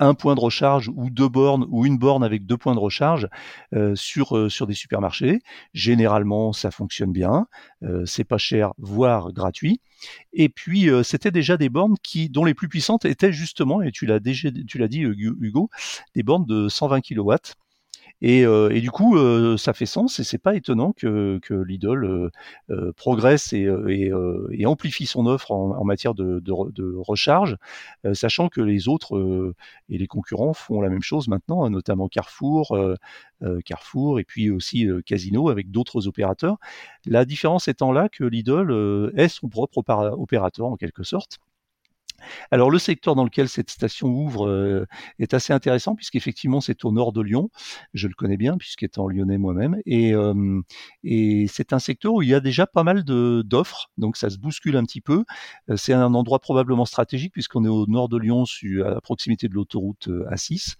un 0.00 0.14
point 0.14 0.34
de 0.34 0.40
recharge 0.40 0.90
ou 0.96 1.10
deux 1.10 1.28
bornes 1.28 1.66
ou 1.68 1.86
une 1.86 1.98
borne 1.98 2.24
avec 2.24 2.46
deux 2.46 2.56
points 2.56 2.74
de 2.74 2.80
recharge 2.80 3.28
euh, 3.74 3.94
sur 3.94 4.36
euh, 4.36 4.48
sur 4.48 4.66
des 4.66 4.74
supermarchés. 4.74 5.40
Généralement, 5.74 6.52
ça 6.52 6.70
fonctionne 6.70 7.12
bien, 7.12 7.46
euh, 7.84 8.04
c'est 8.06 8.24
pas 8.24 8.38
cher, 8.38 8.72
voire 8.78 9.32
gratuit. 9.32 9.80
Et 10.32 10.48
puis 10.48 10.88
c'était 11.04 11.30
déjà 11.30 11.58
des 11.58 11.68
bornes 11.68 11.96
qui 12.02 12.30
dont 12.30 12.44
les 12.46 12.54
plus 12.54 12.68
puissantes 12.68 13.04
étaient 13.04 13.32
justement, 13.32 13.82
et 13.82 13.92
tu 13.92 14.06
l'as 14.06 14.18
déjà 14.18 14.48
tu 14.66 14.78
l'as 14.78 14.88
dit 14.88 15.00
Hugo, 15.00 15.68
des 16.14 16.22
bornes 16.22 16.46
de 16.46 16.68
120 16.68 17.02
kW 17.02 17.34
et, 18.22 18.44
euh, 18.44 18.68
et, 18.70 18.80
du 18.80 18.90
coup, 18.90 19.16
euh, 19.16 19.56
ça 19.56 19.72
fait 19.72 19.86
sens 19.86 20.18
et 20.20 20.24
c'est 20.24 20.38
pas 20.38 20.54
étonnant 20.54 20.92
que, 20.92 21.38
que 21.42 21.54
Lidl 21.54 22.30
euh, 22.70 22.92
progresse 22.92 23.52
et, 23.52 23.68
et, 23.88 24.12
et, 24.50 24.66
amplifie 24.66 25.06
son 25.06 25.26
offre 25.26 25.52
en, 25.52 25.78
en 25.78 25.84
matière 25.84 26.14
de, 26.14 26.38
de, 26.40 26.52
de 26.72 26.94
recharge, 26.96 27.56
sachant 28.12 28.48
que 28.48 28.60
les 28.60 28.88
autres 28.88 29.54
et 29.88 29.98
les 29.98 30.06
concurrents 30.06 30.52
font 30.52 30.80
la 30.80 30.88
même 30.90 31.02
chose 31.02 31.28
maintenant, 31.28 31.64
hein, 31.64 31.70
notamment 31.70 32.08
Carrefour, 32.08 32.78
Carrefour 33.64 34.20
et 34.20 34.24
puis 34.24 34.50
aussi 34.50 34.86
Casino 35.06 35.48
avec 35.48 35.70
d'autres 35.70 36.06
opérateurs. 36.06 36.58
La 37.06 37.24
différence 37.24 37.68
étant 37.68 37.92
là 37.92 38.08
que 38.08 38.24
Lidl 38.24 39.12
est 39.16 39.28
son 39.28 39.48
propre 39.48 39.78
opérateur 39.78 40.66
en 40.66 40.76
quelque 40.76 41.02
sorte. 41.02 41.38
Alors 42.50 42.70
le 42.70 42.78
secteur 42.78 43.14
dans 43.14 43.24
lequel 43.24 43.48
cette 43.48 43.70
station 43.70 44.08
ouvre 44.08 44.46
euh, 44.48 44.86
est 45.18 45.34
assez 45.34 45.52
intéressant 45.52 45.94
puisqu'effectivement 45.94 46.60
c'est 46.60 46.84
au 46.84 46.92
nord 46.92 47.12
de 47.12 47.20
Lyon. 47.20 47.50
Je 47.94 48.08
le 48.08 48.14
connais 48.14 48.36
bien 48.36 48.56
puisqu'étant 48.56 49.08
lyonnais 49.08 49.38
moi-même 49.38 49.78
et, 49.86 50.14
euh, 50.14 50.60
c'est 51.48 51.72
un 51.72 51.78
secteur 51.78 52.14
où 52.14 52.22
il 52.22 52.28
y 52.28 52.34
a 52.34 52.40
déjà 52.40 52.66
pas 52.66 52.82
mal 52.82 53.04
d'offres 53.04 53.90
donc 53.98 54.16
ça 54.16 54.30
se 54.30 54.38
bouscule 54.38 54.76
un 54.76 54.84
petit 54.84 55.00
peu. 55.00 55.24
Euh, 55.70 55.76
c'est 55.76 55.92
un 55.92 56.14
endroit 56.14 56.38
probablement 56.38 56.84
stratégique 56.84 57.32
puisqu'on 57.32 57.64
est 57.64 57.68
au 57.68 57.86
nord 57.86 58.08
de 58.08 58.18
Lyon 58.18 58.44
à 58.84 59.00
proximité 59.00 59.48
de 59.48 59.54
l'autoroute 59.54 60.08
A6 60.30 60.74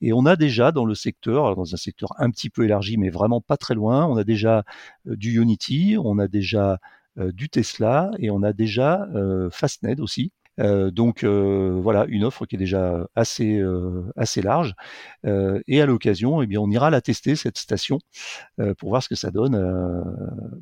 et 0.00 0.12
on 0.12 0.26
a 0.26 0.36
déjà 0.36 0.72
dans 0.72 0.84
le 0.84 0.94
secteur, 0.94 1.56
dans 1.56 1.74
un 1.74 1.76
secteur 1.76 2.10
un 2.18 2.30
petit 2.30 2.50
peu 2.50 2.64
élargi 2.64 2.96
mais 2.96 3.10
vraiment 3.10 3.40
pas 3.40 3.56
très 3.56 3.74
loin, 3.74 4.06
on 4.06 4.16
a 4.16 4.24
déjà 4.24 4.64
du 5.04 5.40
Unity, 5.40 5.96
on 6.02 6.18
a 6.18 6.28
déjà 6.28 6.78
du 7.16 7.48
Tesla 7.48 8.10
et 8.18 8.30
on 8.30 8.42
a 8.42 8.52
déjà 8.52 9.06
Fastned 9.50 10.00
aussi. 10.00 10.32
Euh, 10.60 10.90
donc 10.90 11.24
euh, 11.24 11.78
voilà, 11.82 12.06
une 12.08 12.24
offre 12.24 12.46
qui 12.46 12.54
est 12.56 12.58
déjà 12.58 13.06
assez 13.14 13.58
euh, 13.58 14.04
assez 14.16 14.42
large. 14.42 14.74
et 15.24 15.80
à 15.80 15.86
l'occasion, 15.86 16.42
eh 16.42 16.46
bien, 16.46 16.60
on 16.60 16.70
ira 16.70 16.90
la 16.90 17.00
tester 17.00 17.36
cette 17.36 17.58
station 17.58 17.98
pour 18.78 18.90
voir 18.90 19.02
ce 19.02 19.08
que 19.08 19.14
ça 19.14 19.30
donne, 19.30 19.56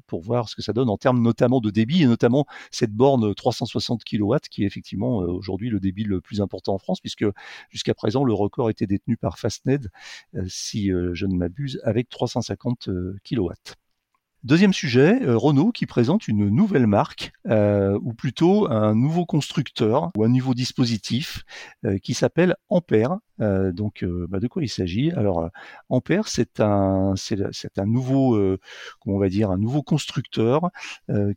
pour 0.07 0.23
voir 0.23 0.49
ce 0.49 0.57
que 0.57 0.63
ça 0.63 0.73
donne 0.73 0.89
en 0.89 0.97
termes 0.97 1.23
notamment 1.23 1.61
de 1.61 1.71
débit 1.71 2.03
et 2.03 2.07
notamment 2.07 2.47
cette 2.71 2.93
borne 2.93 3.35
360 3.35 4.03
kW 4.05 4.37
qui 4.51 4.65
est 4.65 4.67
effectivement 4.67 5.19
aujourd'hui 5.19 5.71
le 5.71 5.81
débit 5.81 6.05
le 6.05 6.21
plus 6.21 6.41
important 6.41 6.75
en 6.75 6.79
France 6.79 7.01
puisque 7.01 7.25
jusqu'à 7.71 7.95
présent 7.95 8.25
le 8.25 8.33
record 8.33 8.71
était 8.71 8.87
détenu 8.87 9.17
par 9.17 9.39
Fastned, 9.39 9.91
si 10.47 10.89
je 10.89 11.27
ne 11.27 11.35
m'abuse, 11.37 11.81
avec 11.85 12.09
350 12.09 12.89
kW. 13.25 13.53
Deuxième 14.45 14.73
sujet, 14.73 15.23
euh, 15.23 15.37
Renault 15.37 15.71
qui 15.71 15.87
présente 15.87 16.27
une 16.27 16.49
nouvelle 16.49 16.89
marque, 16.89 17.31
euh, 17.47 17.97
ou 18.03 18.13
plutôt 18.13 18.69
un 18.69 18.93
nouveau 18.93 19.25
constructeur 19.25 20.11
ou 20.17 20.25
un 20.25 20.29
nouveau 20.29 20.53
dispositif 20.53 21.45
euh, 21.85 21.99
qui 21.99 22.13
s'appelle 22.13 22.57
Ampère. 22.69 23.19
Donc, 23.73 24.05
bah, 24.29 24.41
de 24.41 24.47
quoi 24.47 24.63
il 24.63 24.69
s'agit? 24.69 25.11
Alors, 25.13 25.51
Ampère, 25.89 26.29
c'est 26.29 26.61
un, 26.61 27.15
c'est, 27.17 27.79
un 27.79 27.87
nouveau, 27.87 28.39
on 29.07 29.19
va 29.19 29.29
dire, 29.29 29.51
un 29.51 29.59
nouveau 29.59 29.83
constructeur 29.83 30.71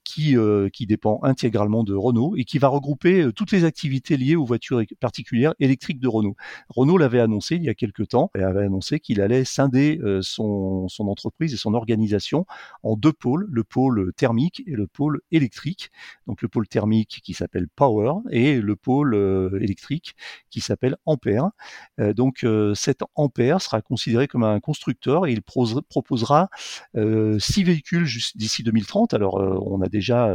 qui 0.03 0.35
qui 0.73 0.85
dépend 0.85 1.19
intégralement 1.23 1.83
de 1.83 1.93
Renault 1.93 2.35
et 2.35 2.43
qui 2.43 2.57
va 2.57 2.67
regrouper 2.67 3.29
toutes 3.35 3.51
les 3.51 3.63
activités 3.63 4.17
liées 4.17 4.35
aux 4.35 4.45
voitures 4.45 4.81
particulières 4.99 5.53
électriques 5.59 5.99
de 5.99 6.07
Renault. 6.07 6.35
Renault 6.69 6.97
l'avait 6.97 7.19
annoncé 7.19 7.55
il 7.55 7.63
y 7.63 7.69
a 7.69 7.73
quelque 7.73 8.03
temps 8.03 8.31
et 8.35 8.41
avait 8.41 8.65
annoncé 8.65 8.99
qu'il 8.99 9.21
allait 9.21 9.45
scinder 9.45 9.99
son 10.21 10.87
son 10.87 11.07
entreprise 11.07 11.53
et 11.53 11.57
son 11.57 11.73
organisation 11.73 12.45
en 12.83 12.95
deux 12.95 13.13
pôles, 13.13 13.47
le 13.49 13.63
pôle 13.63 14.13
thermique 14.13 14.63
et 14.67 14.75
le 14.75 14.87
pôle 14.87 15.21
électrique. 15.31 15.91
Donc 16.27 16.41
le 16.41 16.47
pôle 16.47 16.67
thermique 16.67 17.21
qui 17.23 17.33
s'appelle 17.33 17.67
Power 17.67 18.13
et 18.31 18.59
le 18.59 18.75
pôle 18.75 19.13
euh, 19.15 19.59
électrique 19.61 20.15
qui 20.49 20.61
s'appelle 20.61 20.97
Ampère. 21.05 21.49
Euh, 21.99 22.13
donc 22.13 22.43
euh, 22.43 22.73
cet 22.75 23.01
Ampère 23.15 23.61
sera 23.61 23.81
considéré 23.81 24.27
comme 24.27 24.43
un 24.43 24.59
constructeur 24.59 25.25
et 25.27 25.31
il 25.31 25.41
proposera 25.41 26.49
six 27.39 27.63
véhicules 27.63 28.07
d'ici 28.35 28.63
2030. 28.63 29.13
Alors 29.13 29.35
on 29.35 29.81
a 29.81 29.87
déjà 29.87 30.33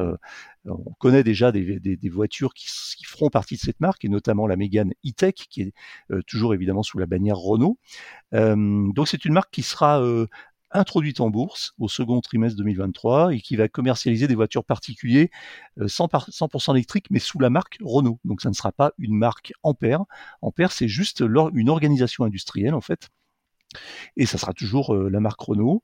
on 0.67 0.93
connaît 0.99 1.25
déjà 1.25 1.53
des, 1.53 1.99
voitures 2.11 2.53
qui, 2.55 2.67
qui, 2.97 3.05
feront 3.05 3.31
partie 3.31 3.57
de 3.57 3.61
cette 3.61 3.81
marque, 3.81 4.05
et 4.05 4.09
notamment 4.09 4.47
la 4.47 4.57
Mégane 4.57 4.93
E-Tech, 5.07 5.35
qui 5.35 5.63
est 5.63 5.75
toujours 6.27 6.55
évidemment 6.55 6.83
sous 6.83 6.99
la 6.99 7.07
bannière 7.07 7.37
Renault. 7.37 7.79
donc 8.33 9.09
c'est 9.09 9.25
une 9.25 9.33
marque 9.33 9.51
qui 9.51 9.63
sera 9.63 10.03
introduite 10.73 11.21
en 11.21 11.31
bourse 11.31 11.75
au 11.79 11.89
second 11.89 12.21
trimestre 12.21 12.57
2023 12.59 13.35
et 13.35 13.41
qui 13.41 13.57
va 13.57 13.69
commercialiser 13.69 14.29
des 14.29 14.35
voitures 14.35 14.65
particulières 14.65 15.29
100%, 15.79 16.59
100 16.59 16.75
électriques 16.75 17.07
mais 17.11 17.19
sous 17.19 17.39
la 17.39 17.51
marque 17.51 17.79
Renault. 17.83 18.19
Donc 18.25 18.41
ça 18.41 18.49
ne 18.49 18.55
sera 18.55 18.73
pas 18.73 18.93
une 18.99 19.15
marque 19.17 19.53
Ampère. 19.63 20.05
Ampère 20.43 20.73
c'est 20.73 20.89
juste 20.89 21.23
une 21.55 21.69
organisation 21.69 22.25
industrielle 22.25 22.75
en 22.75 22.81
fait 22.81 23.11
et 24.17 24.27
ça 24.27 24.39
sera 24.39 24.53
toujours 24.53 24.95
euh, 24.95 25.09
la 25.09 25.21
marque 25.21 25.41
Renault. 25.41 25.83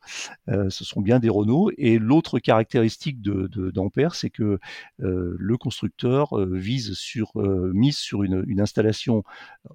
Euh, 0.49 0.71
ce 0.71 0.85
sont 0.85 1.01
bien 1.01 1.19
des 1.19 1.29
Renault. 1.29 1.71
Et 1.79 1.99
l'autre 1.99 2.39
caractéristique 2.39 3.21
de, 3.23 3.49
d'Ampère, 3.71 4.15
c'est 4.15 4.31
que 4.31 4.59
euh, 5.03 5.37
le 5.39 5.57
constructeur 5.57 6.37
vise 6.47 6.95
sur 6.95 7.33
mise 7.37 7.97
sur 7.97 8.23
une, 8.23 8.45
une, 8.47 8.61
installation 8.61 9.23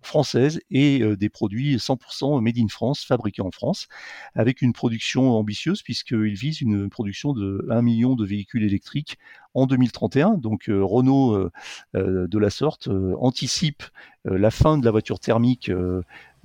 française 0.01 0.60
et 0.70 1.00
des 1.15 1.30
produits 1.30 1.77
100% 1.77 2.41
made 2.41 2.58
in 2.58 2.68
France, 2.68 3.03
fabriqués 3.03 3.41
en 3.41 3.51
France, 3.51 3.88
avec 4.36 4.62
une 4.62 4.74
production 4.74 5.32
ambitieuse 5.32 5.82
puisqu'il 5.82 6.34
vise 6.34 6.62
une 6.62 6.89
production 6.89 7.34
de 7.34 7.65
1 7.70 7.82
million 7.82 8.15
de 8.15 8.25
véhicules 8.25 8.63
électriques 8.63 9.18
en 9.53 9.65
2031. 9.65 10.36
Donc 10.36 10.65
Renault, 10.67 11.50
de 11.93 12.38
la 12.38 12.50
sorte, 12.50 12.89
anticipe 13.20 13.84
la 14.25 14.51
fin 14.51 14.77
de 14.77 14.86
la 14.86 14.91
voiture 14.91 15.20
thermique 15.20 15.72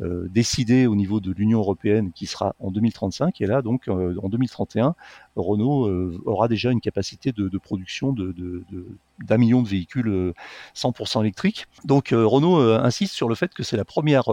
euh, 0.03 0.29
décidé 0.29 0.87
au 0.87 0.95
niveau 0.95 1.21
de 1.21 1.33
l'Union 1.33 1.61
européenne 1.61 2.13
qui 2.13 2.27
sera 2.27 2.55
en 2.59 2.71
2035 2.71 3.41
et 3.41 3.47
là 3.47 3.63
donc 3.63 3.89
euh, 3.89 4.15
en 4.23 4.29
2031 4.29 4.95
Renault 5.37 5.87
euh, 5.87 6.21
aura 6.27 6.49
déjà 6.49 6.71
une 6.71 6.83
capacité 6.83 7.33
de, 7.33 7.49
production 7.57 8.13
d'un 8.13 9.39
million 9.39 9.63
de 9.63 9.69
véhicules 9.69 10.35
100% 10.75 11.23
électriques. 11.23 11.67
Donc 11.87 12.09
Renault 12.11 12.59
insiste 12.59 13.15
sur 13.15 13.27
le 13.31 13.35
fait 13.35 13.55
que 13.55 13.63
c'est 13.63 13.79
la 13.79 13.87
première 13.87 14.25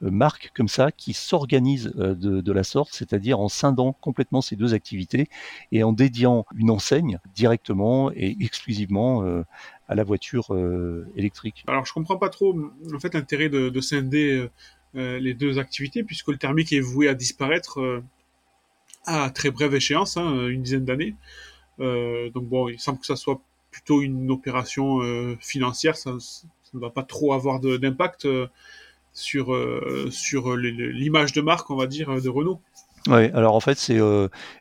marque 0.00 0.50
comme 0.54 0.68
ça 0.68 0.92
qui 0.92 1.12
s'organise 1.12 1.92
de, 1.94 2.40
de, 2.40 2.52
la 2.52 2.62
sorte, 2.62 2.94
c'est-à-dire 2.94 3.38
en 3.40 3.48
scindant 3.48 3.92
complètement 3.92 4.40
ces 4.40 4.56
deux 4.56 4.72
activités 4.74 5.28
et 5.72 5.82
en 5.82 5.92
dédiant 5.92 6.46
une 6.56 6.70
enseigne 6.70 7.18
directement 7.34 8.10
et 8.12 8.36
exclusivement 8.40 9.22
à 9.88 9.94
la 9.94 10.04
voiture 10.04 10.56
électrique. 11.16 11.64
Alors 11.66 11.84
je 11.84 11.92
comprends 11.92 12.16
pas 12.16 12.30
trop 12.30 12.56
en 12.94 12.98
fait 12.98 13.14
l'intérêt 13.14 13.48
de, 13.48 13.68
de 13.68 13.80
scinder 13.80 14.48
euh, 14.96 15.20
les 15.20 15.34
deux 15.34 15.60
activités, 15.60 16.02
puisque 16.02 16.28
le 16.28 16.36
thermique 16.36 16.72
est 16.72 16.80
voué 16.80 17.06
à 17.06 17.14
disparaître 17.14 17.80
euh, 17.80 18.02
à 19.06 19.30
très 19.30 19.52
brève 19.52 19.72
échéance, 19.72 20.16
hein, 20.16 20.48
une 20.48 20.62
dizaine 20.62 20.84
d'années. 20.84 21.14
Euh, 21.78 22.28
donc 22.30 22.48
bon, 22.48 22.68
il 22.68 22.80
semble 22.80 22.98
que 22.98 23.06
ça 23.06 23.14
soit 23.14 23.40
plutôt 23.70 24.02
une 24.02 24.32
opération 24.32 24.98
financière, 25.38 25.96
ça, 25.96 26.10
ne 26.74 26.80
va 26.80 26.90
pas 26.90 27.04
trop 27.04 27.32
avoir 27.34 27.60
d'impact 27.60 28.26
sur, 29.12 29.54
sur 30.10 30.56
l'image 30.56 31.32
de 31.32 31.40
marque, 31.40 31.70
on 31.70 31.76
va 31.76 31.86
dire, 31.86 32.20
de 32.20 32.28
Renault. 32.28 32.60
Oui, 33.08 33.30
alors 33.32 33.54
en 33.54 33.60
fait, 33.60 33.78
c'est 33.78 33.98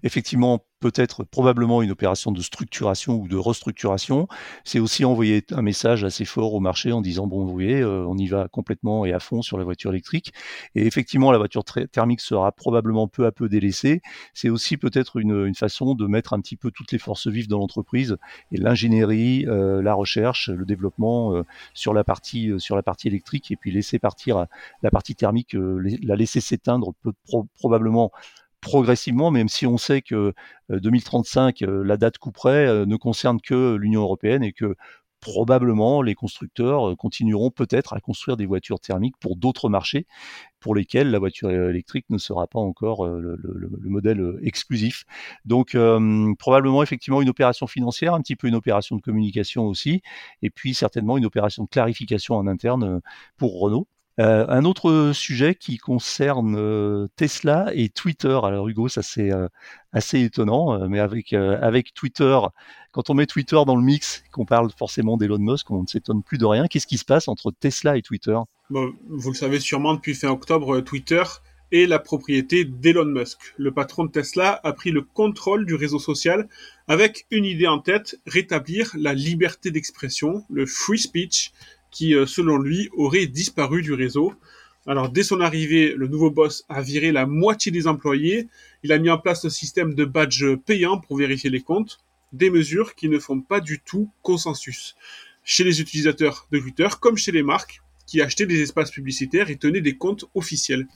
effectivement 0.04 0.64
peut-être 0.80 1.24
probablement 1.24 1.82
une 1.82 1.92
opération 1.92 2.32
de 2.32 2.42
structuration 2.42 3.16
ou 3.16 3.28
de 3.28 3.36
restructuration. 3.36 4.28
C'est 4.64 4.80
aussi 4.80 5.06
envoyer 5.06 5.44
un 5.52 5.62
message 5.62 6.04
assez 6.04 6.26
fort 6.26 6.54
au 6.54 6.60
marché 6.60 6.92
en 6.92 7.02
disant 7.02 7.28
bon, 7.28 7.46
vous 7.46 7.52
voyez, 7.52 7.82
euh, 7.82 8.06
on 8.08 8.18
y 8.18 8.28
va 8.28 8.48
complètement 8.48 9.06
et 9.06 9.14
à 9.14 9.20
fond 9.20 9.42
sur 9.42 9.58
la 9.58 9.64
voiture 9.64 9.92
électrique. 9.92 10.34
Et 10.76 10.86
effectivement, 10.86 11.32
la 11.32 11.38
voiture 11.38 11.64
thermique 11.64 12.22
sera 12.22 12.52
probablement 12.52 13.08
peu 13.08 13.26
à 13.26 13.32
peu 13.32 13.50
délaissée. 13.50 14.02
C'est 14.34 14.50
aussi 14.50 14.78
peut-être 14.78 15.18
une, 15.18 15.46
une, 15.46 15.56
façon 15.56 15.94
de 15.94 16.08
mettre 16.08 16.34
un 16.34 16.40
petit 16.40 16.56
peu 16.56 16.72
toutes 16.72 16.92
les 16.92 17.00
forces 17.00 17.28
vives 17.28 17.48
dans 17.48 17.60
l'entreprise 17.60 18.18
et 18.52 18.58
l'ingénierie, 18.58 19.46
euh, 19.48 19.82
la 19.82 19.94
recherche, 19.94 20.50
le 20.50 20.66
développement 20.66 21.34
euh, 21.36 21.44
sur 21.74 21.94
la 21.94 22.04
partie 22.04 22.52
sur 22.58 22.76
la 22.76 22.84
partie 22.84 23.08
électrique 23.08 23.52
et 23.52 23.56
puis 23.56 23.72
laisser 23.72 24.00
partir 24.00 24.46
la 24.82 24.92
partie 24.92 25.16
thermique, 25.16 25.56
la 25.56 26.16
laisser 26.16 26.40
s'éteindre 26.40 26.94
peut 27.02 27.14
probablement 27.56 28.12
progressivement, 28.62 29.32
même 29.32 29.50
si 29.50 29.66
on 29.66 29.78
sait 29.78 30.02
que 30.02 30.34
2035, 30.70 31.62
euh, 31.62 31.68
euh, 31.68 31.84
la 31.84 31.98
date 31.98 32.18
couperait, 32.18 32.68
euh, 32.68 32.86
ne 32.86 32.96
concerne 32.96 33.40
que 33.42 33.76
l'Union 33.76 34.02
européenne 34.02 34.44
et 34.44 34.54
que 34.54 34.76
probablement 35.22 36.02
les 36.02 36.16
constructeurs 36.16 36.96
continueront 36.96 37.52
peut-être 37.52 37.92
à 37.92 38.00
construire 38.00 38.38
des 38.38 38.46
voitures 38.46 38.80
thermiques 38.80 39.18
pour 39.20 39.36
d'autres 39.36 39.68
marchés 39.68 40.08
pour 40.62 40.76
lesquels 40.76 41.12
la 41.12 41.20
voiture 41.20 41.52
électrique 41.52 42.06
ne 42.10 42.18
sera 42.18 42.48
pas 42.48 42.60
encore 42.60 43.06
le, 43.06 43.38
modèle 43.84 44.40
exclusif. 44.44 45.04
Donc 45.44 45.76
probablement 46.38 46.84
effectivement 46.84 47.22
une 47.22 47.28
opération 47.28 47.68
financière, 47.68 48.14
un 48.14 48.22
petit 48.22 48.38
peu 48.38 48.48
une 48.48 48.56
opération 48.56 48.96
de 48.96 49.02
communication 49.02 49.66
aussi, 49.66 50.02
et 50.42 50.50
puis 50.50 50.74
certainement 50.74 51.18
une 51.18 51.26
opération 51.26 51.66
de 51.66 51.70
clarification 51.70 52.36
en 52.36 52.48
interne 52.48 53.02
pour 53.36 53.60
Renault. 53.60 53.90
Euh, 54.20 54.46
un 54.50 54.66
autre 54.66 55.12
sujet 55.14 55.56
qui 55.56 55.78
concerne 55.78 56.56
euh, 56.58 57.08
Tesla 57.16 57.72
et 57.74 57.88
Twitter. 57.88 58.38
Alors 58.44 58.68
Hugo, 58.68 58.90
ça 58.90 59.02
c'est 59.02 59.32
euh, 59.32 59.48
assez 59.94 60.22
étonnant, 60.22 60.88
mais 60.90 61.00
avec 61.00 61.32
avec 61.34 61.94
Twitter, 61.94 62.38
quand 62.92 63.10
on 63.10 63.14
met 63.14 63.26
Twitter 63.26 63.60
dans 63.66 63.76
le 63.76 63.82
mix, 63.82 64.24
qu'on 64.32 64.46
parle 64.46 64.70
forcément 64.78 65.16
d'Elon 65.16 65.40
Musk, 65.40 65.72
on 65.72 65.84
ne 65.84 65.88
s'étonne 65.88 66.22
plus 66.22 66.38
de 66.38 66.46
rien. 66.46 66.68
Qu'est-ce 66.68 66.88
qui 66.88 66.98
se 66.98 67.06
passe 67.06 67.28
entre 67.28 67.52
Tesla 67.52 67.98
et 67.98 68.02
Twitter? 68.02 68.38
Vous 68.70 69.30
le 69.30 69.36
savez 69.36 69.60
sûrement 69.60 69.94
depuis 69.94 70.14
fin 70.16 70.30
octobre, 70.30 70.82
Twitter 70.82 71.24
est 71.72 71.86
la 71.86 72.00
propriété 72.00 72.66
d'Elon 72.66 73.06
Musk. 73.06 73.38
Le 73.58 73.72
patron 73.72 74.06
de 74.06 74.12
Tesla 74.12 74.60
a 74.64 74.74
pris 74.74 74.92
le 74.92 75.02
contrôle 75.02 75.66
du 75.66 75.76
réseau 75.76 76.00
social 76.00 76.48
avec 76.88 77.26
une 77.32 77.46
idée 77.46 77.68
en 77.68 77.80
tête, 77.80 78.20
rétablir 78.26 78.92
la 78.98 79.14
liberté 79.14 79.72
d'expression, 79.72 80.44
le 80.50 80.66
free 80.66 81.00
speech, 81.00 81.52
qui, 81.92 82.16
euh, 82.16 82.26
selon 82.26 82.58
lui, 82.58 82.90
aurait 82.96 83.28
disparu 83.28 83.82
du 83.82 83.94
réseau. 83.94 84.34
Alors, 84.88 85.10
dès 85.10 85.24
son 85.24 85.42
arrivée, 85.42 85.94
le 85.96 86.08
nouveau 86.08 86.32
boss 86.32 86.64
a 86.70 86.82
viré 86.82 87.12
la 87.12 87.26
moitié 87.26 87.72
des 87.72 87.88
employés. 87.88 88.48
Il 88.84 88.92
a 88.92 88.98
mis 88.98 89.10
en 89.10 89.18
place 89.18 89.46
un 89.46 89.50
système 89.50 89.94
de 89.94 90.06
badge 90.06 90.46
payant 90.66 91.00
pour 91.00 91.18
vérifier 91.18 91.50
les 91.50 91.62
comptes. 91.62 92.00
Des 92.32 92.50
mesures 92.50 92.96
qui 92.96 93.10
ne 93.10 93.20
font 93.20 93.42
pas 93.42 93.60
du 93.60 93.80
tout 93.80 94.10
consensus. 94.22 94.96
Chez 95.44 95.64
les 95.64 95.82
utilisateurs 95.82 96.48
de 96.52 96.60
Twitter, 96.60 96.88
comme 97.00 97.18
chez 97.18 97.32
les 97.32 97.44
marques, 97.44 97.82
qui 98.06 98.22
achetaient 98.22 98.48
des 98.48 98.62
espaces 98.62 98.92
publicitaires 98.92 99.50
et 99.50 99.58
tenaient 99.58 99.82
des 99.82 99.96
comptes 99.96 100.26
officiels. 100.34 100.88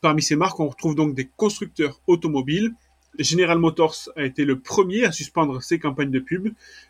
Parmi 0.00 0.22
ces 0.22 0.36
marques, 0.36 0.58
on 0.58 0.68
retrouve 0.68 0.94
donc 0.94 1.14
des 1.14 1.28
constructeurs 1.36 2.00
automobiles. 2.06 2.72
General 3.18 3.58
Motors 3.58 4.10
a 4.16 4.24
été 4.24 4.44
le 4.44 4.58
premier 4.58 5.04
à 5.04 5.12
suspendre 5.12 5.62
ses 5.62 5.78
campagnes 5.78 6.10
de 6.10 6.18
pub, 6.18 6.48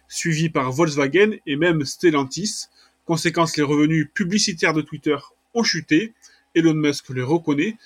suivi 0.09 0.49
par 0.49 0.73
Volkswagen 0.73 1.37
et 1.47 1.57
même 1.57 1.85
Stellantis. 1.85 2.67
Conséquence, 3.07 3.57
les 3.57 3.63
revenus 3.63 4.09
publicitaires 4.13 4.75
de 4.75 4.83
Twitter 4.83 5.17
ont 5.55 5.63
chuté. 5.63 6.13
Elon 6.55 6.75
Musk 6.75 7.09
le 7.11 7.25
reconnaît. 7.25 7.77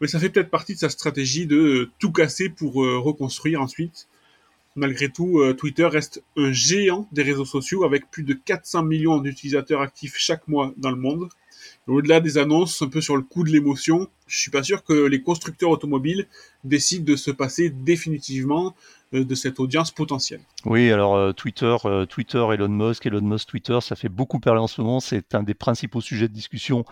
Mais 0.00 0.08
ça 0.08 0.18
fait 0.18 0.30
peut-être 0.30 0.50
partie 0.50 0.74
de 0.74 0.78
sa 0.78 0.88
stratégie 0.88 1.46
de 1.46 1.90
tout 1.98 2.10
casser 2.10 2.48
pour 2.48 2.82
euh, 2.82 2.98
reconstruire 2.98 3.60
ensuite. 3.60 4.08
Malgré 4.76 5.08
tout, 5.08 5.38
euh, 5.38 5.52
Twitter 5.52 5.84
reste 5.84 6.22
un 6.36 6.50
géant 6.50 7.06
des 7.12 7.22
réseaux 7.22 7.44
sociaux 7.44 7.84
avec 7.84 8.10
plus 8.10 8.24
de 8.24 8.34
400 8.34 8.82
millions 8.82 9.18
d'utilisateurs 9.18 9.82
actifs 9.82 10.16
chaque 10.16 10.48
mois 10.48 10.72
dans 10.78 10.90
le 10.90 10.96
monde. 10.96 11.28
Au-delà 11.86 12.20
des 12.20 12.38
annonces, 12.38 12.82
un 12.82 12.88
peu 12.88 13.00
sur 13.00 13.16
le 13.16 13.22
coup 13.22 13.44
de 13.44 13.50
l'émotion, 13.50 14.08
je 14.26 14.38
suis 14.38 14.50
pas 14.50 14.62
sûr 14.62 14.82
que 14.82 15.06
les 15.06 15.20
constructeurs 15.20 15.70
automobiles 15.70 16.26
décident 16.64 17.04
de 17.04 17.16
se 17.16 17.30
passer 17.30 17.70
définitivement 17.70 18.68
euh, 18.68 19.03
de 19.22 19.34
cette 19.34 19.60
audience 19.60 19.92
potentielle. 19.92 20.40
Oui, 20.64 20.90
alors 20.90 21.14
euh, 21.14 21.32
Twitter, 21.32 21.76
euh, 21.84 22.06
Twitter, 22.06 22.44
Elon 22.52 22.68
Musk, 22.68 23.06
Elon 23.06 23.20
Musk, 23.20 23.48
Twitter, 23.48 23.78
ça 23.80 23.94
fait 23.94 24.08
beaucoup 24.08 24.40
parler 24.40 24.60
en 24.60 24.66
ce 24.66 24.80
moment. 24.80 24.98
C'est 24.98 25.34
un 25.34 25.42
des 25.42 25.54
principaux 25.54 26.00
sujets 26.00 26.26
de 26.26 26.32
discussion 26.32 26.84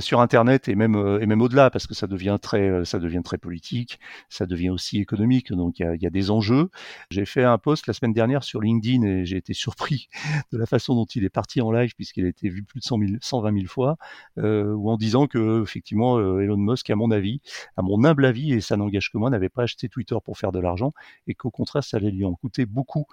sur 0.00 0.20
Internet 0.20 0.68
et 0.68 0.74
même 0.74 1.18
et 1.20 1.26
même 1.26 1.42
au-delà 1.42 1.70
parce 1.70 1.86
que 1.86 1.94
ça 1.94 2.06
devient 2.06 2.38
très 2.40 2.84
ça 2.84 2.98
devient 2.98 3.20
très 3.22 3.38
politique, 3.38 4.00
ça 4.28 4.46
devient 4.46 4.70
aussi 4.70 4.98
économique. 4.98 5.52
Donc 5.52 5.78
il 5.78 5.98
y 6.00 6.06
a, 6.06 6.10
des 6.10 6.30
enjeux. 6.30 6.70
J'ai 7.10 7.26
fait 7.26 7.44
un 7.44 7.58
post 7.58 7.86
la 7.86 7.92
semaine 7.92 8.12
dernière 8.12 8.44
sur 8.44 8.60
LinkedIn 8.60 9.02
et 9.02 9.26
j'ai 9.26 9.36
été 9.36 9.54
surpris 9.54 10.08
de 10.52 10.58
la 10.58 10.66
façon 10.66 10.94
dont 10.94 11.04
il 11.04 11.24
est 11.24 11.30
parti 11.30 11.60
en 11.60 11.70
live 11.70 11.94
puisqu'il 11.94 12.24
a 12.24 12.28
été 12.28 12.48
vu 12.48 12.62
plus 12.62 12.80
de 12.80 12.84
100 12.84 12.98
000, 12.98 13.10
120 13.20 13.54
000 13.54 13.66
fois, 13.66 13.96
ou 14.36 14.90
en 14.90 14.96
disant 14.96 15.26
que 15.26 15.62
effectivement 15.62 16.18
Elon 16.18 16.56
Musk, 16.56 16.88
à 16.90 16.96
mon 16.96 17.10
avis, 17.10 17.40
à 17.76 17.82
mon 17.82 18.02
humble 18.04 18.24
avis 18.24 18.52
et 18.52 18.60
ça 18.60 18.76
n'engage 18.76 19.10
que 19.10 19.18
moi, 19.18 19.30
n'avait 19.30 19.48
pas 19.48 19.62
acheté 19.62 19.88
Twitter 19.88 20.16
pour 20.24 20.38
faire 20.38 20.52
de 20.52 20.60
l'argent 20.60 20.92
et 21.26 21.34
qu'au 21.34 21.50
contraire 21.52 21.84
ça 21.84 21.98
allait 21.98 22.10
lui 22.10 22.24
en 22.24 22.34
coûter 22.34 22.66
beaucoup 22.66 23.06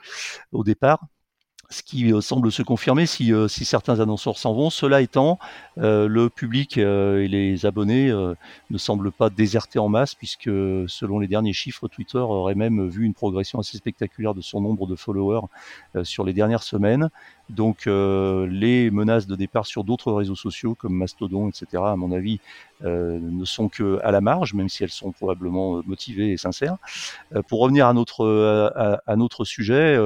au 0.52 0.64
départ 0.64 1.06
ce 1.70 1.84
qui 1.84 2.12
euh, 2.12 2.22
semble 2.22 2.52
se 2.52 2.64
confirmer 2.64 3.06
si, 3.06 3.32
euh, 3.32 3.48
si 3.48 3.64
certains 3.64 4.00
annonceurs 4.00 4.38
s'en 4.38 4.54
vont. 4.54 4.70
Cela 4.70 5.02
étant, 5.02 5.38
euh, 5.78 6.08
le 6.08 6.30
public 6.30 6.78
et 6.78 7.28
les 7.28 7.66
abonnés 7.66 8.12
ne 8.70 8.78
semblent 8.78 9.12
pas 9.12 9.30
déserter 9.30 9.80
en 9.80 9.90
masse, 9.90 10.16
puisque 10.16 10.50
selon 10.88 11.20
les 11.20 11.28
derniers 11.28 11.54
chiffres, 11.54 11.88
Twitter 11.88 12.18
aurait 12.18 12.56
même 12.56 12.88
vu 12.88 13.06
une 13.06 13.14
progression 13.14 13.60
assez 13.60 13.78
spectaculaire 13.78 14.34
de 14.34 14.42
son 14.42 14.62
nombre 14.62 14.88
de 14.88 14.96
followers 14.96 15.48
sur 16.04 16.24
les 16.24 16.34
dernières 16.34 16.64
semaines. 16.64 17.10
Donc 17.50 17.86
les 17.86 18.92
menaces 18.92 19.28
de 19.28 19.36
départ 19.36 19.66
sur 19.66 19.84
d'autres 19.84 20.12
réseaux 20.12 20.36
sociaux 20.36 20.76
comme 20.76 20.94
Mastodon, 20.94 21.50
etc., 21.50 21.84
à 21.86 21.96
mon 21.96 22.12
avis, 22.12 22.40
ne 22.84 23.46
sont 23.46 23.70
que 23.70 24.00
à 24.04 24.12
la 24.12 24.22
marge, 24.22 24.54
même 24.54 24.70
si 24.70 24.84
elles 24.84 24.90
sont 24.90 25.12
probablement 25.12 25.82
motivées 25.86 26.32
et 26.32 26.38
sincères. 26.38 26.78
pour 27.48 27.60
revenir 27.62 27.88
à 27.88 27.94
notre, 27.94 28.72
à, 28.76 29.02
à 29.06 29.16
notre 29.16 29.46
sujet, 29.46 29.98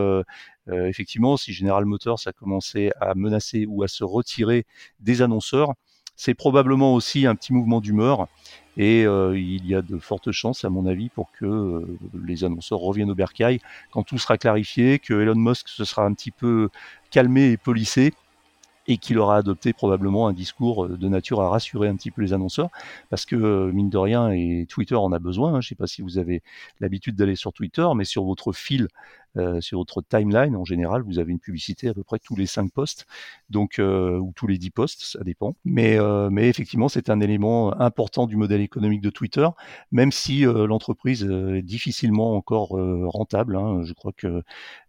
euh, 0.70 0.88
effectivement, 0.88 1.38
si 1.38 1.54
General 1.54 1.86
Motors 1.86 2.22
a 2.26 2.32
commencé 2.32 2.92
à 3.00 3.16
menacer 3.16 3.66
ou 3.68 3.84
à 3.84 3.88
se 3.88 4.04
retirer 4.04 4.66
des 5.00 5.22
annonceurs, 5.22 5.74
c'est 6.16 6.34
probablement 6.34 6.94
aussi 6.94 7.26
un 7.26 7.36
petit 7.36 7.54
mouvement 7.54 7.82
d'humeur 7.82 8.28
et 8.78 9.06
euh, 9.06 9.38
il 9.38 9.66
y 9.68 9.76
a 9.76 9.82
de 9.82 9.98
fortes 10.00 10.32
chances, 10.32 10.66
à 10.66 10.70
mon 10.70 10.86
avis, 10.86 11.10
pour 11.10 11.32
que 11.32 11.46
euh, 11.46 11.98
les 12.26 12.44
annonceurs 12.44 12.80
reviennent 12.80 13.12
au 13.12 13.16
bercail 13.16 13.60
quand 13.92 14.04
tout 14.04 14.18
sera 14.18 14.38
clarifié, 14.38 15.00
que 15.00 15.14
Elon 15.14 15.36
Musk 15.36 15.68
se 15.68 15.86
sera 15.86 16.06
un 16.06 16.14
petit 16.14 16.32
peu 16.32 16.70
calmé 17.12 17.52
et 17.52 17.58
polissé 17.58 18.14
et 18.88 18.98
qu'il 18.98 19.18
aura 19.18 19.38
adopté 19.38 19.74
probablement 19.74 20.28
un 20.28 20.34
discours 20.34 20.90
de 20.90 21.08
nature 21.08 21.42
à 21.42 21.50
rassurer 21.50 21.88
un 21.88 21.96
petit 21.96 22.12
peu 22.12 22.22
les 22.22 22.34
annonceurs, 22.34 22.70
parce 23.10 23.26
que 23.26 23.72
mine 23.72 23.90
de 23.90 23.98
rien, 23.98 24.32
et 24.32 24.66
Twitter 24.70 24.96
en 24.96 25.12
a 25.12 25.20
besoin, 25.20 25.50
hein, 25.50 25.62
je 25.62 25.68
ne 25.68 25.70
sais 25.70 25.76
pas 25.76 25.88
si 25.88 26.02
vous 26.02 26.18
avez 26.18 26.42
l'habitude 26.80 27.16
d'aller 27.16 27.36
sur 27.36 27.54
Twitter, 27.54 27.88
mais 27.96 28.06
sur 28.06 28.24
votre 28.24 28.52
fil 28.52 28.88
euh, 29.36 29.62
sur 29.62 29.80
votre 29.80 30.04
timeline, 30.04 30.56
en 30.56 30.64
général, 30.64 31.02
vous 31.02 31.18
avez 31.18 31.32
une 31.32 31.40
publicité 31.40 31.88
à 31.90 31.94
peu 31.94 32.04
près 32.04 32.20
tous 32.20 32.36
les 32.36 32.46
5 32.46 32.72
posts, 32.72 33.08
donc 33.50 33.80
euh, 33.80 34.20
ou 34.20 34.32
tous 34.36 34.46
les 34.46 34.60
10 34.60 34.70
posts, 34.70 35.04
ça 35.04 35.24
dépend. 35.24 35.56
Mais, 35.66 36.00
euh, 36.00 36.30
mais 36.30 36.50
effectivement, 36.50 36.88
c'est 36.88 37.10
un 37.10 37.20
élément 37.20 37.80
important 37.82 38.28
du 38.28 38.36
modèle 38.36 38.62
économique 38.62 39.02
de 39.02 39.10
Twitter, 39.10 39.48
même 39.92 40.12
si 40.12 40.42
l'entreprise 40.44 41.24
est 41.24 41.62
difficilement 41.64 42.36
encore 42.36 42.70
rentable. 43.12 43.56
Hein. 43.56 43.84
Je 43.84 43.94
crois 43.94 44.12
que 44.16 44.44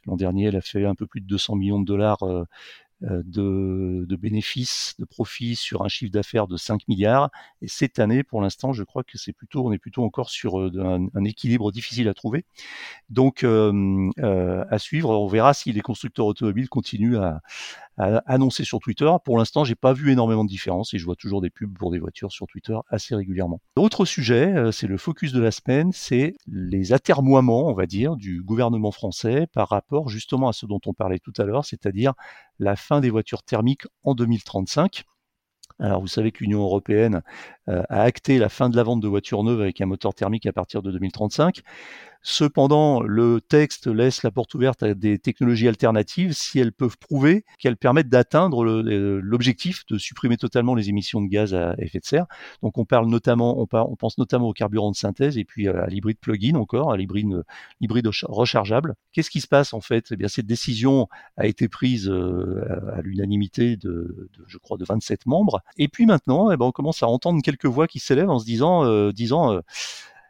l'an 0.07 0.17
dernier, 0.17 0.47
elle 0.47 0.57
a 0.57 0.61
fait 0.61 0.85
un 0.85 0.95
peu 0.95 1.07
plus 1.07 1.21
de 1.21 1.27
200 1.27 1.57
millions 1.57 1.81
de 1.81 1.85
dollars 1.85 2.23
euh, 2.23 2.45
de, 3.01 4.05
de, 4.09 4.17
bénéfices, 4.17 4.95
de 4.99 5.05
profits 5.05 5.57
sur 5.57 5.83
un 5.83 5.89
chiffre 5.89 6.13
d'affaires 6.13 6.47
de 6.47 6.57
5 6.57 6.89
milliards. 6.89 7.31
Et 7.61 7.69
cette 7.69 7.99
année, 7.99 8.23
pour 8.23 8.41
l'instant, 8.41 8.73
je 8.73 8.83
crois 8.83 9.03
que 9.03 9.19
c'est 9.19 9.33
plutôt, 9.33 9.67
on 9.67 9.73
est 9.73 9.79
plutôt 9.79 10.05
encore 10.05 10.31
sur 10.31 10.61
euh, 10.61 11.09
un, 11.15 11.25
équilibre 11.25 11.73
difficile 11.73 12.09
à 12.09 12.15
trouver. 12.15 12.45
Donc, 13.11 13.45
euh, 13.45 14.11
à 14.71 14.79
suivre, 14.79 15.11
on 15.11 15.27
verra 15.27 15.55
si 15.55 15.73
les 15.73 15.81
constructeurs 15.81 16.27
automobiles 16.27 16.69
continuent 16.69 17.19
à, 17.19 17.41
annoncé 17.97 18.65
sur 18.65 18.81
Twitter. 18.81 19.11
Pour 19.25 19.39
l'instant, 19.39 19.65
j'ai 19.65 19.75
pas 19.75 19.93
vu 19.93 20.11
énormément 20.11 20.45
de 20.45 20.49
différence 20.49 20.95
et 20.95 20.99
je 20.99 21.05
vois 21.05 21.17
toujours 21.17 21.41
des 21.41 21.51
pubs 21.51 21.77
pour 21.77 21.91
des 21.91 21.99
voitures 21.99 22.33
sur 22.33 22.47
Twitter 22.47 22.77
assez 22.89 23.15
régulièrement. 23.15 23.61
Autre 23.77 24.05
sujet, 24.05 24.55
euh, 24.55 24.73
c'est 24.73 24.87
le 24.87 24.99
focus 24.99 25.33
de 25.33 25.41
la 25.41 25.51
semaine, 25.51 25.93
c'est 25.93 26.35
les 26.47 26.93
atermoiements, 26.93 27.69
on 27.69 27.75
va 27.75 27.87
dire, 27.87 28.17
du 28.17 28.43
gouvernement 28.43 28.91
français 28.91 29.47
par 29.53 29.69
rapport 29.69 30.09
justement 30.09 30.49
à 30.49 30.53
ce 30.53 30.67
dont 30.67 30.81
on 30.87 30.95
parlait 30.95 31.19
tout 31.19 31.33
à 31.39 31.45
l'heure, 31.45 31.65
c'est-à-dire 31.65 32.15
la 32.59 32.77
fin 32.77 33.01
des 33.01 33.11
voitures 33.11 33.43
thermiques 33.43 33.87
en 34.03 34.15
2035. 34.15 35.05
Alors 35.81 36.01
vous 36.01 36.07
savez 36.07 36.31
que 36.31 36.45
l'Union 36.45 36.63
européenne 36.63 37.23
euh, 37.69 37.83
a 37.89 38.03
acté 38.03 38.39
la 38.39 38.49
fin 38.49 38.69
de 38.69 38.77
la 38.77 38.85
vente 38.85 39.01
de 39.01 39.09
voitures 39.09 39.43
neuves 39.43 39.61
avec 39.61 39.81
un 39.81 39.87
moteur 39.87 40.15
thermique 40.15 40.47
à 40.47 40.53
partir 40.53 40.83
de 40.83 40.93
2035. 40.93 41.63
Cependant, 42.27 43.03
le 43.03 43.43
texte 43.43 43.87
laisse 43.87 44.23
la 44.23 44.31
porte 44.31 44.55
ouverte 44.55 44.83
à 44.83 44.95
des 44.95 45.19
technologies 45.19 45.69
alternatives 45.69 46.33
si 46.33 46.59
elles 46.59 46.73
peuvent 46.73 46.97
prouver 46.97 47.45
qu'elles 47.59 47.77
permettent 47.77 48.09
d'atteindre 48.09 48.65
euh, 48.65 49.21
l'objectif 49.23 49.85
de 49.91 49.99
supprimer 49.99 50.39
totalement 50.39 50.75
les 50.75 50.89
émissions 50.89 51.21
de 51.21 51.29
gaz 51.29 51.55
à 51.55 51.75
effet 51.77 51.99
de 51.99 52.07
serre. 52.07 52.25
Donc 52.63 52.79
on 52.79 52.87
parle 52.87 53.09
notamment, 53.11 53.61
on, 53.61 53.97
pense 53.97 54.17
notamment 54.17 54.49
au 54.49 54.55
carburant 54.55 54.91
de 54.91 54.97
synthèse 54.97 55.37
et 55.37 55.45
puis 55.45 55.69
à 55.69 55.87
l'hybride 55.87 56.19
plug-in 56.19 56.55
encore, 56.55 56.93
à 56.93 56.97
l'hybride 56.97 58.09
rechargeable. 58.23 58.95
Qu'est-ce 59.13 59.29
qui 59.29 59.43
se 59.43 59.49
passe 59.49 59.75
en 59.75 59.83
fait? 59.83 60.07
Eh 60.11 60.17
bien, 60.17 60.29
cette 60.29 60.47
décision 60.47 61.09
a 61.37 61.47
été 61.47 61.69
prise 61.69 62.09
euh, 62.09 62.65
à 62.97 63.03
l'unanimité 63.03 63.77
de, 63.77 64.31
je 64.47 64.57
crois, 64.57 64.79
de 64.79 64.87
27 64.87 65.27
membres. 65.27 65.61
Et 65.77 65.89
puis 65.89 66.07
maintenant, 66.07 66.51
eh 66.51 66.57
ben, 66.57 66.65
on 66.65 66.73
commence 66.73 67.03
à 67.03 67.07
entendre 67.07 67.43
quelques 67.43 67.67
voix 67.67 67.87
qui 67.87 67.99
s'élèvent 67.99 68.31
en 68.31 68.39
se 68.39 68.47
disant, 68.47 68.87
euh, 68.87 69.13
disant 69.13 69.61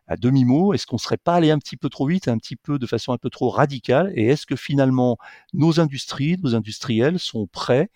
à 0.07 0.17
demi-mot, 0.17 0.75
est-ce 0.75 0.87
qu'on 0.87 0.99
serait 0.99 1.17
pas 1.17 1.35
allé 1.35 1.51
un 1.51 1.59
petit 1.59 1.77
peu 1.77 1.89
trop 1.89 2.07
vite, 2.07 2.29
un 2.29 2.39
petit 2.39 2.57
peu 2.57 2.79
de 2.79 2.87
façon 2.87 3.13
un 3.13 3.19
peu 3.19 3.31
trop 3.31 3.51
radicale, 3.51 4.13
et 4.15 4.27
est-ce 4.27 4.47
que 4.47 4.57
finalement 4.57 5.19
nos 5.53 5.81
industries, 5.81 6.37
nos 6.43 6.55
industriels 6.55 7.19
sont 7.19 7.47
prêts 7.47 7.91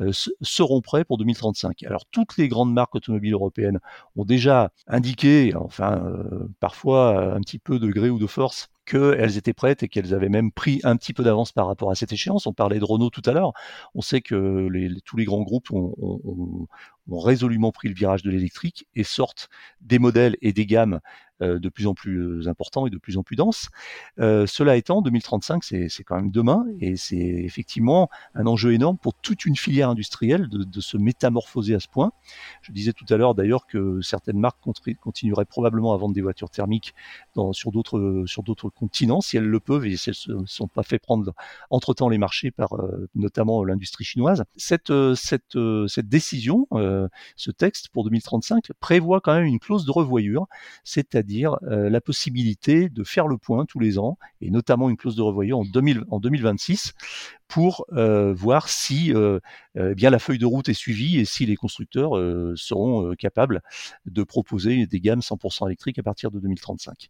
euh, 0.00 0.12
seront 0.40 0.80
prêts 0.80 1.04
pour 1.04 1.18
2035. 1.18 1.82
Alors 1.82 2.06
toutes 2.10 2.38
les 2.38 2.48
grandes 2.48 2.72
marques 2.72 2.94
automobiles 2.94 3.34
européennes 3.34 3.80
ont 4.16 4.24
déjà 4.24 4.70
indiqué, 4.86 5.52
enfin 5.54 6.02
euh, 6.06 6.48
parfois 6.58 7.34
un 7.34 7.40
petit 7.40 7.58
peu 7.58 7.78
de 7.78 7.88
gré 7.88 8.08
ou 8.08 8.18
de 8.18 8.26
force, 8.26 8.68
qu'elles 8.86 9.36
étaient 9.36 9.52
prêtes 9.52 9.82
et 9.82 9.88
qu'elles 9.88 10.14
avaient 10.14 10.30
même 10.30 10.52
pris 10.52 10.80
un 10.84 10.96
petit 10.96 11.12
peu 11.12 11.22
d'avance 11.22 11.52
par 11.52 11.66
rapport 11.66 11.90
à 11.90 11.94
cette 11.94 12.12
échéance. 12.12 12.46
On 12.46 12.54
parlait 12.54 12.78
de 12.78 12.84
Renault 12.84 13.10
tout 13.10 13.22
à 13.26 13.32
l'heure. 13.32 13.52
On 13.94 14.00
sait 14.00 14.22
que 14.22 14.68
tous 15.04 15.16
les 15.16 15.24
grands 15.24 15.42
groupes 15.42 15.70
ont, 15.70 15.94
ont, 15.98 16.66
résolument 17.10 17.70
pris 17.72 17.88
le 17.88 17.94
virage 17.94 18.22
de 18.22 18.30
l'électrique 18.30 18.86
et 18.94 19.04
sortent 19.04 19.48
des 19.80 19.98
modèles 19.98 20.36
et 20.42 20.52
des 20.52 20.64
gammes 20.66 21.00
de 21.40 21.68
plus 21.68 21.86
en 21.86 21.94
plus 21.94 22.48
importants 22.48 22.86
et 22.86 22.90
de 22.90 22.98
plus 22.98 23.16
en 23.16 23.22
plus 23.22 23.36
denses. 23.36 23.68
Euh, 24.18 24.46
cela 24.46 24.76
étant, 24.76 25.02
2035, 25.02 25.62
c'est 25.64 26.04
quand 26.04 26.16
même 26.16 26.30
demain 26.30 26.66
et 26.80 26.96
c'est 26.96 27.16
effectivement 27.16 28.10
un 28.34 28.46
enjeu 28.46 28.72
énorme 28.72 28.98
pour 28.98 29.14
toute 29.14 29.44
une 29.44 29.56
filière 29.56 29.90
industrielle 29.90 30.48
de, 30.48 30.80
se 30.80 30.96
métamorphoser 30.96 31.74
à 31.74 31.80
ce 31.80 31.88
point. 31.88 32.12
Je 32.62 32.72
disais 32.72 32.92
tout 32.92 33.04
à 33.10 33.16
l'heure 33.16 33.34
d'ailleurs 33.34 33.66
que 33.66 34.00
certaines 34.00 34.38
marques 34.38 34.58
continueraient 35.00 35.44
probablement 35.44 35.92
à 35.92 35.96
vendre 35.96 36.14
des 36.14 36.22
voitures 36.22 36.50
thermiques 36.50 36.94
sur 37.52 37.72
d'autres 37.72 38.68
continents 38.70 39.20
si 39.20 39.36
elles 39.36 39.44
le 39.44 39.60
peuvent 39.60 39.86
et 39.86 39.96
si 39.96 40.10
elles 40.10 40.36
ne 40.36 40.46
sont 40.46 40.68
pas 40.68 40.82
fait 40.82 40.98
prendre 40.98 41.32
entre 41.70 41.94
temps 41.94 42.08
les 42.08 42.18
marchés 42.18 42.50
par 42.50 42.74
euh, 42.74 43.08
notamment 43.14 43.62
l'industrie 43.64 44.04
chinoise. 44.04 44.44
Cette 44.56 44.92
cette 45.14 45.58
cette 45.86 46.08
décision 46.08 46.66
euh, 46.72 47.08
ce 47.36 47.50
texte 47.50 47.88
pour 47.88 48.04
2035 48.04 48.72
prévoit 48.80 49.20
quand 49.20 49.34
même 49.34 49.44
une 49.44 49.58
clause 49.58 49.84
de 49.84 49.90
revoyure, 49.90 50.46
c'est-à-dire 50.84 51.29
euh, 51.38 51.88
la 51.88 52.00
possibilité 52.00 52.88
de 52.88 53.04
faire 53.04 53.26
le 53.26 53.38
point 53.38 53.64
tous 53.66 53.78
les 53.78 53.98
ans, 53.98 54.18
et 54.40 54.50
notamment 54.50 54.90
une 54.90 54.96
clause 54.96 55.16
de 55.16 55.22
revoyure 55.22 55.58
en, 55.58 55.64
2000, 55.64 56.04
en 56.10 56.20
2026, 56.20 56.94
pour 57.50 57.84
euh, 57.92 58.32
voir 58.32 58.68
si 58.68 59.12
eh 59.74 59.94
bien 59.94 60.10
la 60.10 60.18
feuille 60.18 60.38
de 60.38 60.46
route 60.46 60.68
est 60.68 60.74
suivie 60.74 61.18
et 61.18 61.24
si 61.24 61.46
les 61.46 61.56
constructeurs 61.56 62.12
seront 62.56 63.14
capables 63.18 63.60
de 64.06 64.22
proposer 64.22 64.86
des 64.86 65.00
gammes 65.00 65.20
100% 65.20 65.66
électriques 65.66 65.98
à 65.98 66.02
partir 66.02 66.30
de 66.30 66.38
2035. 66.38 67.08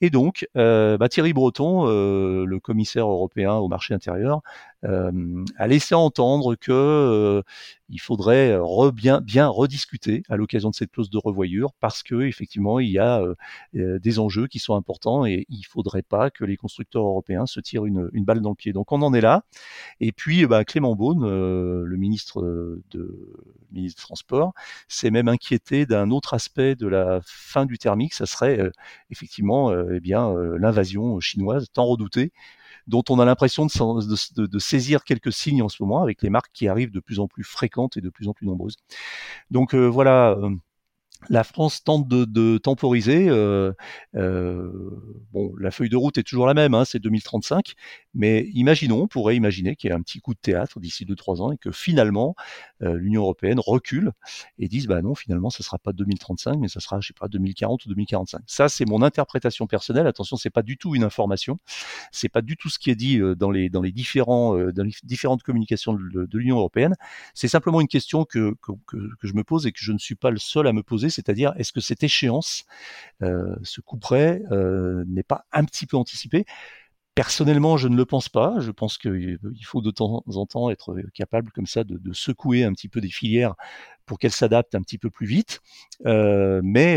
Et 0.00 0.10
donc, 0.10 0.46
bah, 0.54 1.08
Thierry 1.08 1.32
Breton, 1.32 1.86
le 1.86 2.58
commissaire 2.60 3.06
européen 3.06 3.54
au 3.54 3.68
marché 3.68 3.94
intérieur, 3.94 4.40
a 4.82 5.66
laissé 5.66 5.94
entendre 5.94 6.54
que 6.56 7.42
il 7.88 8.00
faudrait 8.00 8.58
bien, 8.92 9.48
rediscuter 9.48 10.22
à 10.28 10.36
l'occasion 10.36 10.70
de 10.70 10.74
cette 10.74 10.90
clause 10.90 11.10
de 11.10 11.18
revoyure 11.18 11.72
parce 11.80 12.02
que 12.02 12.22
effectivement 12.22 12.80
il 12.80 12.90
y 12.90 12.98
a 12.98 13.22
des 13.74 14.18
enjeux 14.18 14.46
qui 14.46 14.58
sont 14.58 14.74
importants 14.74 15.24
et 15.24 15.46
il 15.48 15.62
faudrait 15.62 16.02
pas 16.02 16.30
que 16.30 16.44
les 16.44 16.56
constructeurs 16.56 17.04
européens 17.04 17.46
se 17.46 17.60
tirent 17.60 17.86
une 17.86 18.24
balle 18.24 18.40
dans 18.40 18.50
le 18.50 18.56
pied. 18.56 18.72
Donc 18.72 18.92
on 18.92 19.02
en 19.02 19.14
est 19.14 19.20
là. 19.20 19.44
Et 20.00 20.12
puis 20.12 20.46
bah, 20.46 20.64
Clément 20.64 20.94
Beaune, 20.96 21.24
le 21.24 21.96
ministre 21.96 22.42
de 22.90 23.34
ministre 23.72 23.98
des 23.98 24.02
Transports, 24.02 24.52
s'est 24.88 25.10
même 25.10 25.28
inquiété 25.28 25.86
d'un 25.86 26.10
autre 26.10 26.34
aspect 26.34 26.74
de 26.74 26.86
la 26.86 27.20
fin 27.24 27.66
du 27.66 27.78
thermique. 27.78 28.14
Ça 28.14 28.26
serait 28.26 28.70
effectivement 29.10 29.72
eh 29.90 30.00
bien 30.00 30.34
l'invasion 30.58 31.20
chinoise 31.20 31.68
tant 31.72 31.86
redoutée 31.86 32.32
dont 32.86 33.02
on 33.08 33.18
a 33.18 33.24
l'impression 33.24 33.66
de, 33.66 34.46
de, 34.46 34.58
saisir 34.58 35.04
quelques 35.04 35.32
signes 35.32 35.62
en 35.62 35.68
ce 35.68 35.82
moment 35.82 36.02
avec 36.02 36.22
les 36.22 36.30
marques 36.30 36.50
qui 36.52 36.68
arrivent 36.68 36.90
de 36.90 37.00
plus 37.00 37.20
en 37.20 37.28
plus 37.28 37.44
fréquentes 37.44 37.96
et 37.96 38.00
de 38.00 38.10
plus 38.10 38.28
en 38.28 38.32
plus 38.32 38.46
nombreuses. 38.46 38.76
Donc 39.50 39.74
euh, 39.74 39.86
voilà, 39.86 40.30
euh, 40.30 40.50
la 41.28 41.44
France 41.44 41.84
tente 41.84 42.08
de, 42.08 42.58
temporiser. 42.58 43.28
Euh, 43.28 43.72
euh, 44.14 44.70
bon, 45.32 45.52
la 45.58 45.70
feuille 45.70 45.88
de 45.88 45.96
route 45.96 46.18
est 46.18 46.22
toujours 46.22 46.46
la 46.46 46.54
même, 46.54 46.74
hein, 46.74 46.84
c'est 46.84 46.98
2035. 46.98 47.74
Mais 48.14 48.48
imaginons, 48.52 49.02
on 49.02 49.08
pourrait 49.08 49.36
imaginer 49.36 49.76
qu'il 49.76 49.88
y 49.88 49.92
ait 49.92 49.96
un 49.96 50.02
petit 50.02 50.20
coup 50.20 50.34
de 50.34 50.38
théâtre 50.38 50.80
d'ici 50.80 51.06
2-3 51.06 51.40
ans 51.40 51.52
et 51.52 51.56
que 51.56 51.70
finalement 51.70 52.34
euh, 52.82 52.94
l'Union 52.94 53.22
européenne 53.22 53.58
recule 53.58 54.12
et 54.58 54.68
dise 54.68 54.86
bah 54.86 55.00
non, 55.02 55.14
finalement, 55.14 55.50
ça 55.50 55.62
sera 55.62 55.78
pas 55.78 55.92
2035, 55.92 56.58
mais 56.58 56.68
ça 56.68 56.80
sera, 56.80 57.00
je 57.00 57.08
sais 57.08 57.14
pas, 57.18 57.28
2040 57.28 57.86
ou 57.86 57.88
2045. 57.88 58.42
Ça, 58.46 58.68
c'est 58.68 58.84
mon 58.84 59.02
interprétation 59.02 59.66
personnelle. 59.66 60.06
Attention, 60.06 60.36
c'est 60.36 60.50
pas 60.50 60.62
du 60.62 60.76
tout 60.76 60.94
une 60.94 61.04
information. 61.04 61.58
C'est 62.10 62.28
pas 62.28 62.42
du 62.42 62.56
tout 62.56 62.68
ce 62.68 62.78
qui 62.78 62.90
est 62.90 62.96
dit 62.96 63.20
dans 63.36 63.50
les 63.50 63.70
dans 63.70 63.82
les 63.82 63.92
différents 63.92 64.56
dans 64.56 64.84
les 64.84 64.92
différentes 65.04 65.42
communications 65.42 65.94
de, 65.94 66.28
l'Union 66.32 66.56
européenne. 66.56 66.94
C'est 67.34 67.48
simplement 67.48 67.80
une 67.80 67.88
question 67.88 68.24
que, 68.24 68.54
que, 68.62 68.72
que 68.86 69.26
je 69.26 69.34
me 69.34 69.44
pose 69.44 69.66
et 69.66 69.72
que 69.72 69.80
je 69.80 69.92
ne 69.92 69.98
suis 69.98 70.14
pas 70.14 70.30
le 70.30 70.38
seul 70.38 70.66
à 70.66 70.72
me 70.72 70.82
poser 70.82 71.10
c'est-à-dire 71.12 71.52
est-ce 71.56 71.72
que 71.72 71.80
cette 71.80 72.02
échéance, 72.02 72.64
euh, 73.22 73.56
ce 73.62 73.80
coup 73.80 73.98
près, 73.98 74.42
euh, 74.50 75.04
n'est 75.08 75.22
pas 75.22 75.46
un 75.52 75.64
petit 75.64 75.86
peu 75.86 75.96
anticipé? 75.96 76.44
Personnellement, 77.14 77.76
je 77.76 77.88
ne 77.88 77.96
le 77.96 78.06
pense 78.06 78.30
pas. 78.30 78.58
Je 78.60 78.70
pense 78.70 78.96
qu'il 78.96 79.38
faut 79.64 79.82
de 79.82 79.90
temps 79.90 80.24
en 80.26 80.46
temps 80.46 80.70
être 80.70 80.96
capable 81.14 81.52
comme 81.52 81.66
ça 81.66 81.84
de, 81.84 82.12
secouer 82.12 82.64
un 82.64 82.72
petit 82.72 82.88
peu 82.88 83.02
des 83.02 83.10
filières 83.10 83.54
pour 84.06 84.18
qu'elles 84.18 84.32
s'adaptent 84.32 84.74
un 84.74 84.80
petit 84.80 84.96
peu 84.96 85.10
plus 85.10 85.26
vite. 85.26 85.60
Euh, 86.06 86.62
mais 86.64 86.96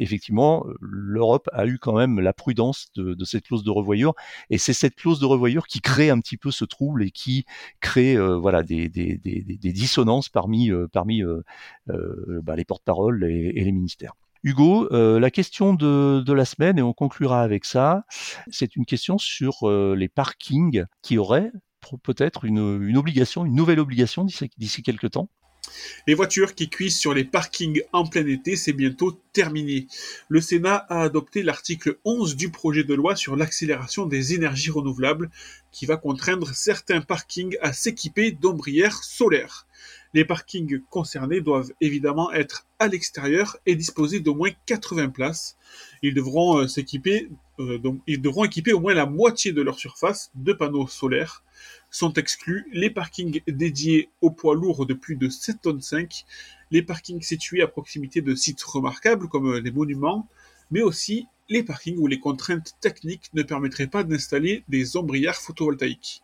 effectivement, 0.00 0.64
l'Europe 0.80 1.48
a 1.52 1.66
eu 1.66 1.78
quand 1.78 1.96
même 1.96 2.20
la 2.20 2.32
prudence 2.32 2.88
de, 2.94 3.24
cette 3.24 3.44
clause 3.46 3.64
de 3.64 3.70
revoyure, 3.70 4.14
et 4.48 4.58
c'est 4.58 4.72
cette 4.72 4.94
clause 4.94 5.18
de 5.18 5.26
revoyure 5.26 5.66
qui 5.66 5.80
crée 5.80 6.10
un 6.10 6.20
petit 6.20 6.36
peu 6.36 6.52
ce 6.52 6.64
trouble 6.64 7.02
et 7.02 7.10
qui 7.10 7.44
crée 7.80 8.16
voilà 8.16 8.62
des, 8.62 8.88
dissonances 8.88 10.28
parmi 10.28 10.70
bah, 10.70 12.56
les 12.56 12.64
porte-paroles 12.64 13.24
et 13.24 13.64
les 13.64 13.72
ministères. 13.72 14.14
Hugo, 14.44 14.88
euh, 14.92 15.18
la 15.18 15.30
question 15.30 15.74
de, 15.74 16.32
la 16.32 16.44
semaine, 16.44 16.78
et 16.78 16.82
on 16.82 16.92
conclura 16.92 17.42
avec 17.42 17.64
ça, 17.64 18.04
c'est 18.50 18.76
une 18.76 18.86
question 18.86 19.18
sur 19.18 19.68
euh, 19.68 19.94
les 19.96 20.08
parkings 20.08 20.84
qui 21.02 21.18
auraient 21.18 21.50
peut-être 22.02 22.44
une, 22.44 22.96
obligation, 22.96 23.44
une 23.44 23.54
nouvelle 23.54 23.80
obligation 23.80 24.24
d'ici 24.24 24.82
quelques 24.82 25.12
temps. 25.12 25.30
Les 26.06 26.14
voitures 26.14 26.54
qui 26.54 26.68
cuisent 26.68 26.98
sur 26.98 27.14
les 27.14 27.24
parkings 27.24 27.82
en 27.92 28.06
plein 28.06 28.26
été, 28.26 28.56
c'est 28.56 28.72
bientôt 28.72 29.12
terminé. 29.32 29.86
Le 30.28 30.40
Sénat 30.40 30.86
a 30.88 31.02
adopté 31.02 31.42
l'article 31.42 31.98
11 32.04 32.36
du 32.36 32.50
projet 32.50 32.84
de 32.84 32.94
loi 32.94 33.16
sur 33.16 33.36
l'accélération 33.36 34.06
des 34.06 34.34
énergies 34.34 34.70
renouvelables 34.70 35.30
qui 35.72 35.86
va 35.86 35.96
contraindre 35.96 36.54
certains 36.54 37.00
parkings 37.00 37.56
à 37.60 37.72
s'équiper 37.72 38.32
d'ombrières 38.32 39.02
solaires. 39.04 39.66
Les 40.14 40.24
parkings 40.24 40.80
concernés 40.88 41.40
doivent 41.40 41.72
évidemment 41.80 42.32
être 42.32 42.66
à 42.78 42.88
l'extérieur 42.88 43.56
et 43.66 43.76
disposer 43.76 44.20
d'au 44.20 44.34
moins 44.34 44.50
80 44.66 45.10
places. 45.10 45.56
Ils 46.02 46.14
devront 46.14 46.58
euh, 46.58 46.66
s'équiper, 46.66 47.28
euh, 47.58 47.78
ils 48.06 48.20
devront 48.20 48.44
équiper 48.44 48.72
au 48.72 48.80
moins 48.80 48.94
la 48.94 49.06
moitié 49.06 49.52
de 49.52 49.60
leur 49.60 49.78
surface 49.78 50.30
de 50.34 50.52
panneaux 50.52 50.88
solaires. 50.88 51.44
Sont 51.90 52.12
exclus 52.14 52.66
les 52.72 52.90
parkings 52.90 53.42
dédiés 53.46 54.08
aux 54.22 54.30
poids 54.30 54.54
lourds 54.54 54.86
de 54.86 54.94
plus 54.94 55.16
de 55.16 55.28
7 55.28 55.60
tonnes 55.62 55.82
5, 55.82 56.24
les 56.70 56.82
parkings 56.82 57.22
situés 57.22 57.62
à 57.62 57.66
proximité 57.66 58.22
de 58.22 58.34
sites 58.34 58.62
remarquables 58.62 59.28
comme 59.28 59.56
les 59.56 59.70
monuments, 59.70 60.28
mais 60.70 60.82
aussi 60.82 61.26
les 61.48 61.62
parkings 61.62 61.98
où 61.98 62.06
les 62.06 62.20
contraintes 62.20 62.76
techniques 62.80 63.30
ne 63.34 63.42
permettraient 63.42 63.86
pas 63.86 64.04
d'installer 64.04 64.64
des 64.68 64.96
ombrières 64.96 65.40
photovoltaïques. 65.40 66.22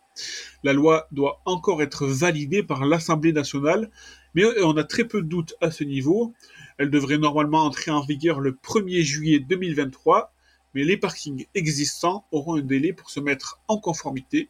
La 0.63 0.73
loi 0.73 1.07
doit 1.11 1.41
encore 1.45 1.81
être 1.81 2.05
validée 2.05 2.63
par 2.63 2.85
l'Assemblée 2.85 3.33
nationale, 3.33 3.89
mais 4.33 4.43
on 4.63 4.77
a 4.77 4.83
très 4.83 5.05
peu 5.05 5.21
de 5.21 5.27
doutes 5.27 5.55
à 5.61 5.71
ce 5.71 5.83
niveau. 5.83 6.33
Elle 6.77 6.89
devrait 6.89 7.17
normalement 7.17 7.63
entrer 7.65 7.91
en 7.91 8.01
vigueur 8.01 8.39
le 8.39 8.51
1er 8.51 9.01
juillet 9.01 9.39
2023, 9.39 10.33
mais 10.73 10.83
les 10.83 10.97
parkings 10.97 11.45
existants 11.55 12.25
auront 12.31 12.55
un 12.55 12.61
délai 12.61 12.93
pour 12.93 13.09
se 13.09 13.19
mettre 13.19 13.59
en 13.67 13.77
conformité. 13.77 14.49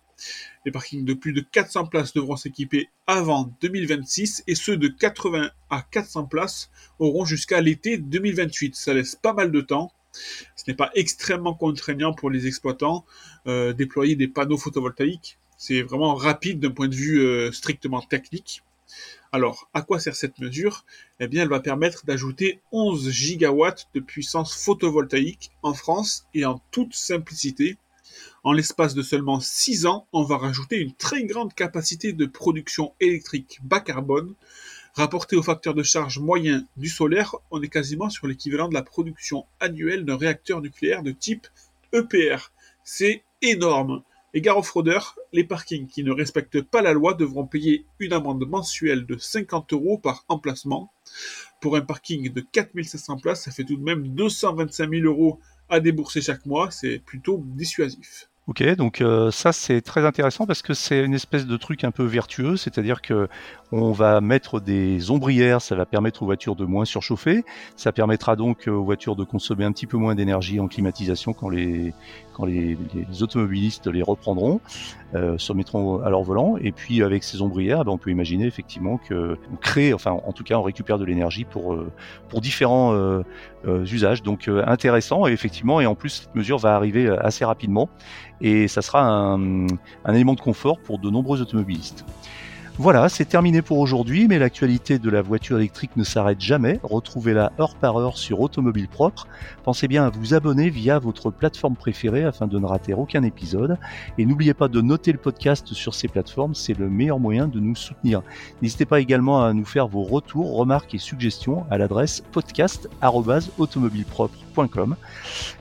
Les 0.65 0.71
parkings 0.71 1.05
de 1.05 1.13
plus 1.13 1.33
de 1.33 1.41
400 1.41 1.87
places 1.87 2.13
devront 2.13 2.37
s'équiper 2.37 2.89
avant 3.05 3.53
2026 3.61 4.43
et 4.47 4.55
ceux 4.55 4.77
de 4.77 4.87
80 4.87 5.51
à 5.69 5.81
400 5.91 6.25
places 6.25 6.69
auront 6.99 7.25
jusqu'à 7.25 7.61
l'été 7.61 7.97
2028. 7.97 8.75
Ça 8.75 8.93
laisse 8.93 9.15
pas 9.15 9.33
mal 9.33 9.51
de 9.51 9.61
temps. 9.61 9.91
Ce 10.55 10.63
n'est 10.67 10.75
pas 10.75 10.91
extrêmement 10.95 11.53
contraignant 11.53 12.13
pour 12.13 12.29
les 12.29 12.47
exploitants 12.47 13.05
euh, 13.47 13.73
déployer 13.73 14.15
des 14.15 14.29
panneaux 14.29 14.57
photovoltaïques. 14.57 15.37
C'est 15.57 15.81
vraiment 15.81 16.15
rapide 16.15 16.59
d'un 16.59 16.71
point 16.71 16.87
de 16.87 16.95
vue 16.95 17.19
euh, 17.19 17.51
strictement 17.51 18.01
technique. 18.01 18.63
Alors, 19.31 19.69
à 19.73 19.81
quoi 19.81 19.99
sert 19.99 20.15
cette 20.15 20.39
mesure? 20.39 20.85
Eh 21.19 21.27
bien, 21.27 21.43
elle 21.43 21.49
va 21.49 21.59
permettre 21.59 22.05
d'ajouter 22.05 22.61
11 22.71 23.09
gigawatts 23.09 23.89
de 23.93 23.99
puissance 23.99 24.55
photovoltaïque 24.55 25.51
en 25.61 25.73
France 25.73 26.25
et 26.33 26.45
en 26.45 26.61
toute 26.71 26.95
simplicité. 26.95 27.77
En 28.43 28.53
l'espace 28.53 28.93
de 28.93 29.01
seulement 29.01 29.39
6 29.39 29.87
ans, 29.87 30.07
on 30.13 30.23
va 30.23 30.37
rajouter 30.37 30.77
une 30.77 30.93
très 30.93 31.23
grande 31.23 31.53
capacité 31.53 32.13
de 32.13 32.25
production 32.25 32.93
électrique 32.99 33.59
bas 33.63 33.81
carbone. 33.81 34.35
Rapporté 34.93 35.35
au 35.35 35.43
facteur 35.43 35.73
de 35.73 35.83
charge 35.83 36.19
moyen 36.19 36.65
du 36.77 36.87
solaire, 36.87 37.35
on 37.51 37.61
est 37.61 37.67
quasiment 37.67 38.09
sur 38.09 38.27
l'équivalent 38.27 38.69
de 38.69 38.73
la 38.73 38.83
production 38.83 39.45
annuelle 39.59 40.05
d'un 40.05 40.15
réacteur 40.15 40.61
nucléaire 40.61 41.03
de 41.03 41.11
type 41.11 41.47
EPR. 41.91 42.51
C'est 42.85 43.23
énorme. 43.41 44.03
Et 44.37 44.41
gare 44.41 44.57
aux 44.57 44.63
fraudeurs, 44.63 45.15
les 45.31 45.45
parkings 45.45 45.87
qui 45.87 46.03
ne 46.03 46.11
respectent 46.11 46.61
pas 46.61 46.81
la 46.81 46.91
loi 46.91 47.13
devront 47.13 47.47
payer 47.47 47.85
une 47.99 48.11
amende 48.11 48.45
mensuelle 48.45 49.05
de 49.05 49.17
50 49.17 49.71
euros 49.71 49.97
par 49.97 50.25
emplacement. 50.27 50.91
Pour 51.61 51.77
un 51.77 51.81
parking 51.81 52.33
de 52.33 52.41
4500 52.41 53.19
places, 53.19 53.43
ça 53.43 53.51
fait 53.51 53.63
tout 53.63 53.77
de 53.77 53.81
même 53.81 54.09
225 54.09 54.89
000 54.89 55.05
euros 55.05 55.39
à 55.69 55.79
débourser 55.79 56.19
chaque 56.19 56.45
mois. 56.45 56.69
C'est 56.69 56.99
plutôt 56.99 57.41
dissuasif. 57.45 58.27
Ok, 58.47 58.63
donc 58.75 59.01
euh, 59.01 59.31
ça 59.31 59.51
c'est 59.51 59.81
très 59.81 60.05
intéressant 60.05 60.45
parce 60.45 60.61
que 60.61 60.75
c'est 60.75 61.03
une 61.03 61.15
espèce 61.15 61.47
de 61.47 61.57
truc 61.57 61.83
un 61.83 61.89
peu 61.89 62.03
vertueux, 62.03 62.57
c'est-à-dire 62.57 63.01
que 63.01 63.27
on 63.71 63.91
va 63.91 64.21
mettre 64.21 64.59
des 64.59 65.09
ombrières, 65.09 65.63
ça 65.63 65.75
va 65.75 65.87
permettre 65.87 66.21
aux 66.21 66.27
voitures 66.27 66.55
de 66.55 66.63
moins 66.63 66.85
surchauffer, 66.85 67.43
ça 67.75 67.91
permettra 67.91 68.35
donc 68.35 68.67
aux 68.67 68.83
voitures 68.83 69.15
de 69.15 69.23
consommer 69.23 69.65
un 69.65 69.71
petit 69.71 69.87
peu 69.87 69.97
moins 69.97 70.13
d'énergie 70.13 70.59
en 70.59 70.67
climatisation 70.67 71.33
quand 71.33 71.49
les 71.49 71.95
quand 72.35 72.45
les, 72.45 72.77
automobilistes 73.21 73.87
les 73.87 74.01
reprendront, 74.01 74.59
euh, 75.15 75.37
se 75.37 75.53
mettront 75.53 76.01
à 76.01 76.09
leur 76.09 76.21
volant, 76.23 76.57
et 76.57 76.71
puis 76.71 77.01
avec 77.01 77.23
ces 77.23 77.41
ombrières, 77.41 77.85
ben, 77.85 77.93
on 77.93 77.97
peut 77.97 78.11
imaginer 78.11 78.45
effectivement 78.45 78.97
que 78.97 79.37
on 79.53 79.55
crée, 79.55 79.93
enfin 79.93 80.11
en 80.11 80.33
tout 80.33 80.43
cas 80.43 80.57
on 80.57 80.61
récupère 80.61 80.97
de 80.97 81.05
l'énergie 81.05 81.45
pour 81.45 81.73
euh, 81.73 81.91
pour 82.27 82.41
différents 82.41 82.93
euh, 82.93 83.23
usages, 83.65 84.21
donc 84.21 84.49
intéressant. 84.67 85.27
Et 85.27 85.31
effectivement 85.31 85.79
et 85.79 85.85
en 85.85 85.95
plus 85.95 86.09
cette 86.09 86.35
mesure 86.35 86.57
va 86.57 86.75
arriver 86.75 87.07
assez 87.07 87.45
rapidement. 87.45 87.89
Et 88.41 88.67
ça 88.67 88.81
sera 88.81 89.01
un 89.07 90.13
élément 90.13 90.33
de 90.33 90.41
confort 90.41 90.79
pour 90.79 90.99
de 90.99 91.09
nombreux 91.09 91.41
automobilistes. 91.41 92.05
Voilà, 92.77 93.07
c'est 93.07 93.23
terminé 93.23 93.61
pour 93.61 93.79
aujourd'hui, 93.79 94.27
mais 94.27 94.37
l'actualité 94.37 94.99
de 94.99 95.09
la 95.09 95.21
voiture 95.21 95.57
électrique 95.57 95.95
ne 95.95 96.03
s'arrête 96.03 96.41
jamais. 96.41 96.81
Retrouvez-la 96.83 97.53
heure 97.57 97.75
par 97.75 97.97
heure 97.97 98.17
sur 98.17 98.41
Automobile 98.41 98.89
Propre. 98.89 99.29
Pensez 99.63 99.87
bien 99.87 100.05
à 100.05 100.09
vous 100.09 100.33
abonner 100.33 100.69
via 100.69 100.99
votre 100.99 101.31
plateforme 101.31 101.77
préférée 101.77 102.25
afin 102.25 102.47
de 102.47 102.59
ne 102.59 102.65
rater 102.65 102.93
aucun 102.93 103.23
épisode. 103.23 103.77
Et 104.17 104.25
n'oubliez 104.25 104.53
pas 104.53 104.67
de 104.67 104.81
noter 104.81 105.13
le 105.13 105.17
podcast 105.17 105.73
sur 105.73 105.93
ces 105.93 106.09
plateformes, 106.09 106.53
c'est 106.53 106.77
le 106.77 106.89
meilleur 106.89 107.17
moyen 107.17 107.47
de 107.47 107.61
nous 107.61 107.77
soutenir. 107.77 108.23
N'hésitez 108.61 108.85
pas 108.85 108.99
également 108.99 109.41
à 109.41 109.53
nous 109.53 109.63
faire 109.63 109.87
vos 109.87 110.03
retours, 110.03 110.57
remarques 110.57 110.93
et 110.93 110.99
suggestions 110.99 111.65
à 111.71 111.77
l'adresse 111.77 112.23
podcast.automobilepropre.com. 112.33 114.97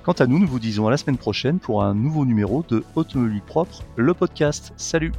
Quant 0.02 0.12
à 0.12 0.26
nous, 0.26 0.40
nous 0.40 0.48
vous 0.48 0.58
disons 0.58 0.88
à 0.88 0.90
la 0.90 0.96
semaine 0.96 1.18
prochaine 1.18 1.60
pour 1.60 1.84
un 1.84 1.94
nouveau 1.94 2.26
numéro 2.26 2.64
de 2.68 2.82
Automobile 2.96 3.42
Propre, 3.46 3.84
le 3.94 4.14
podcast. 4.14 4.72
Salut 4.76 5.12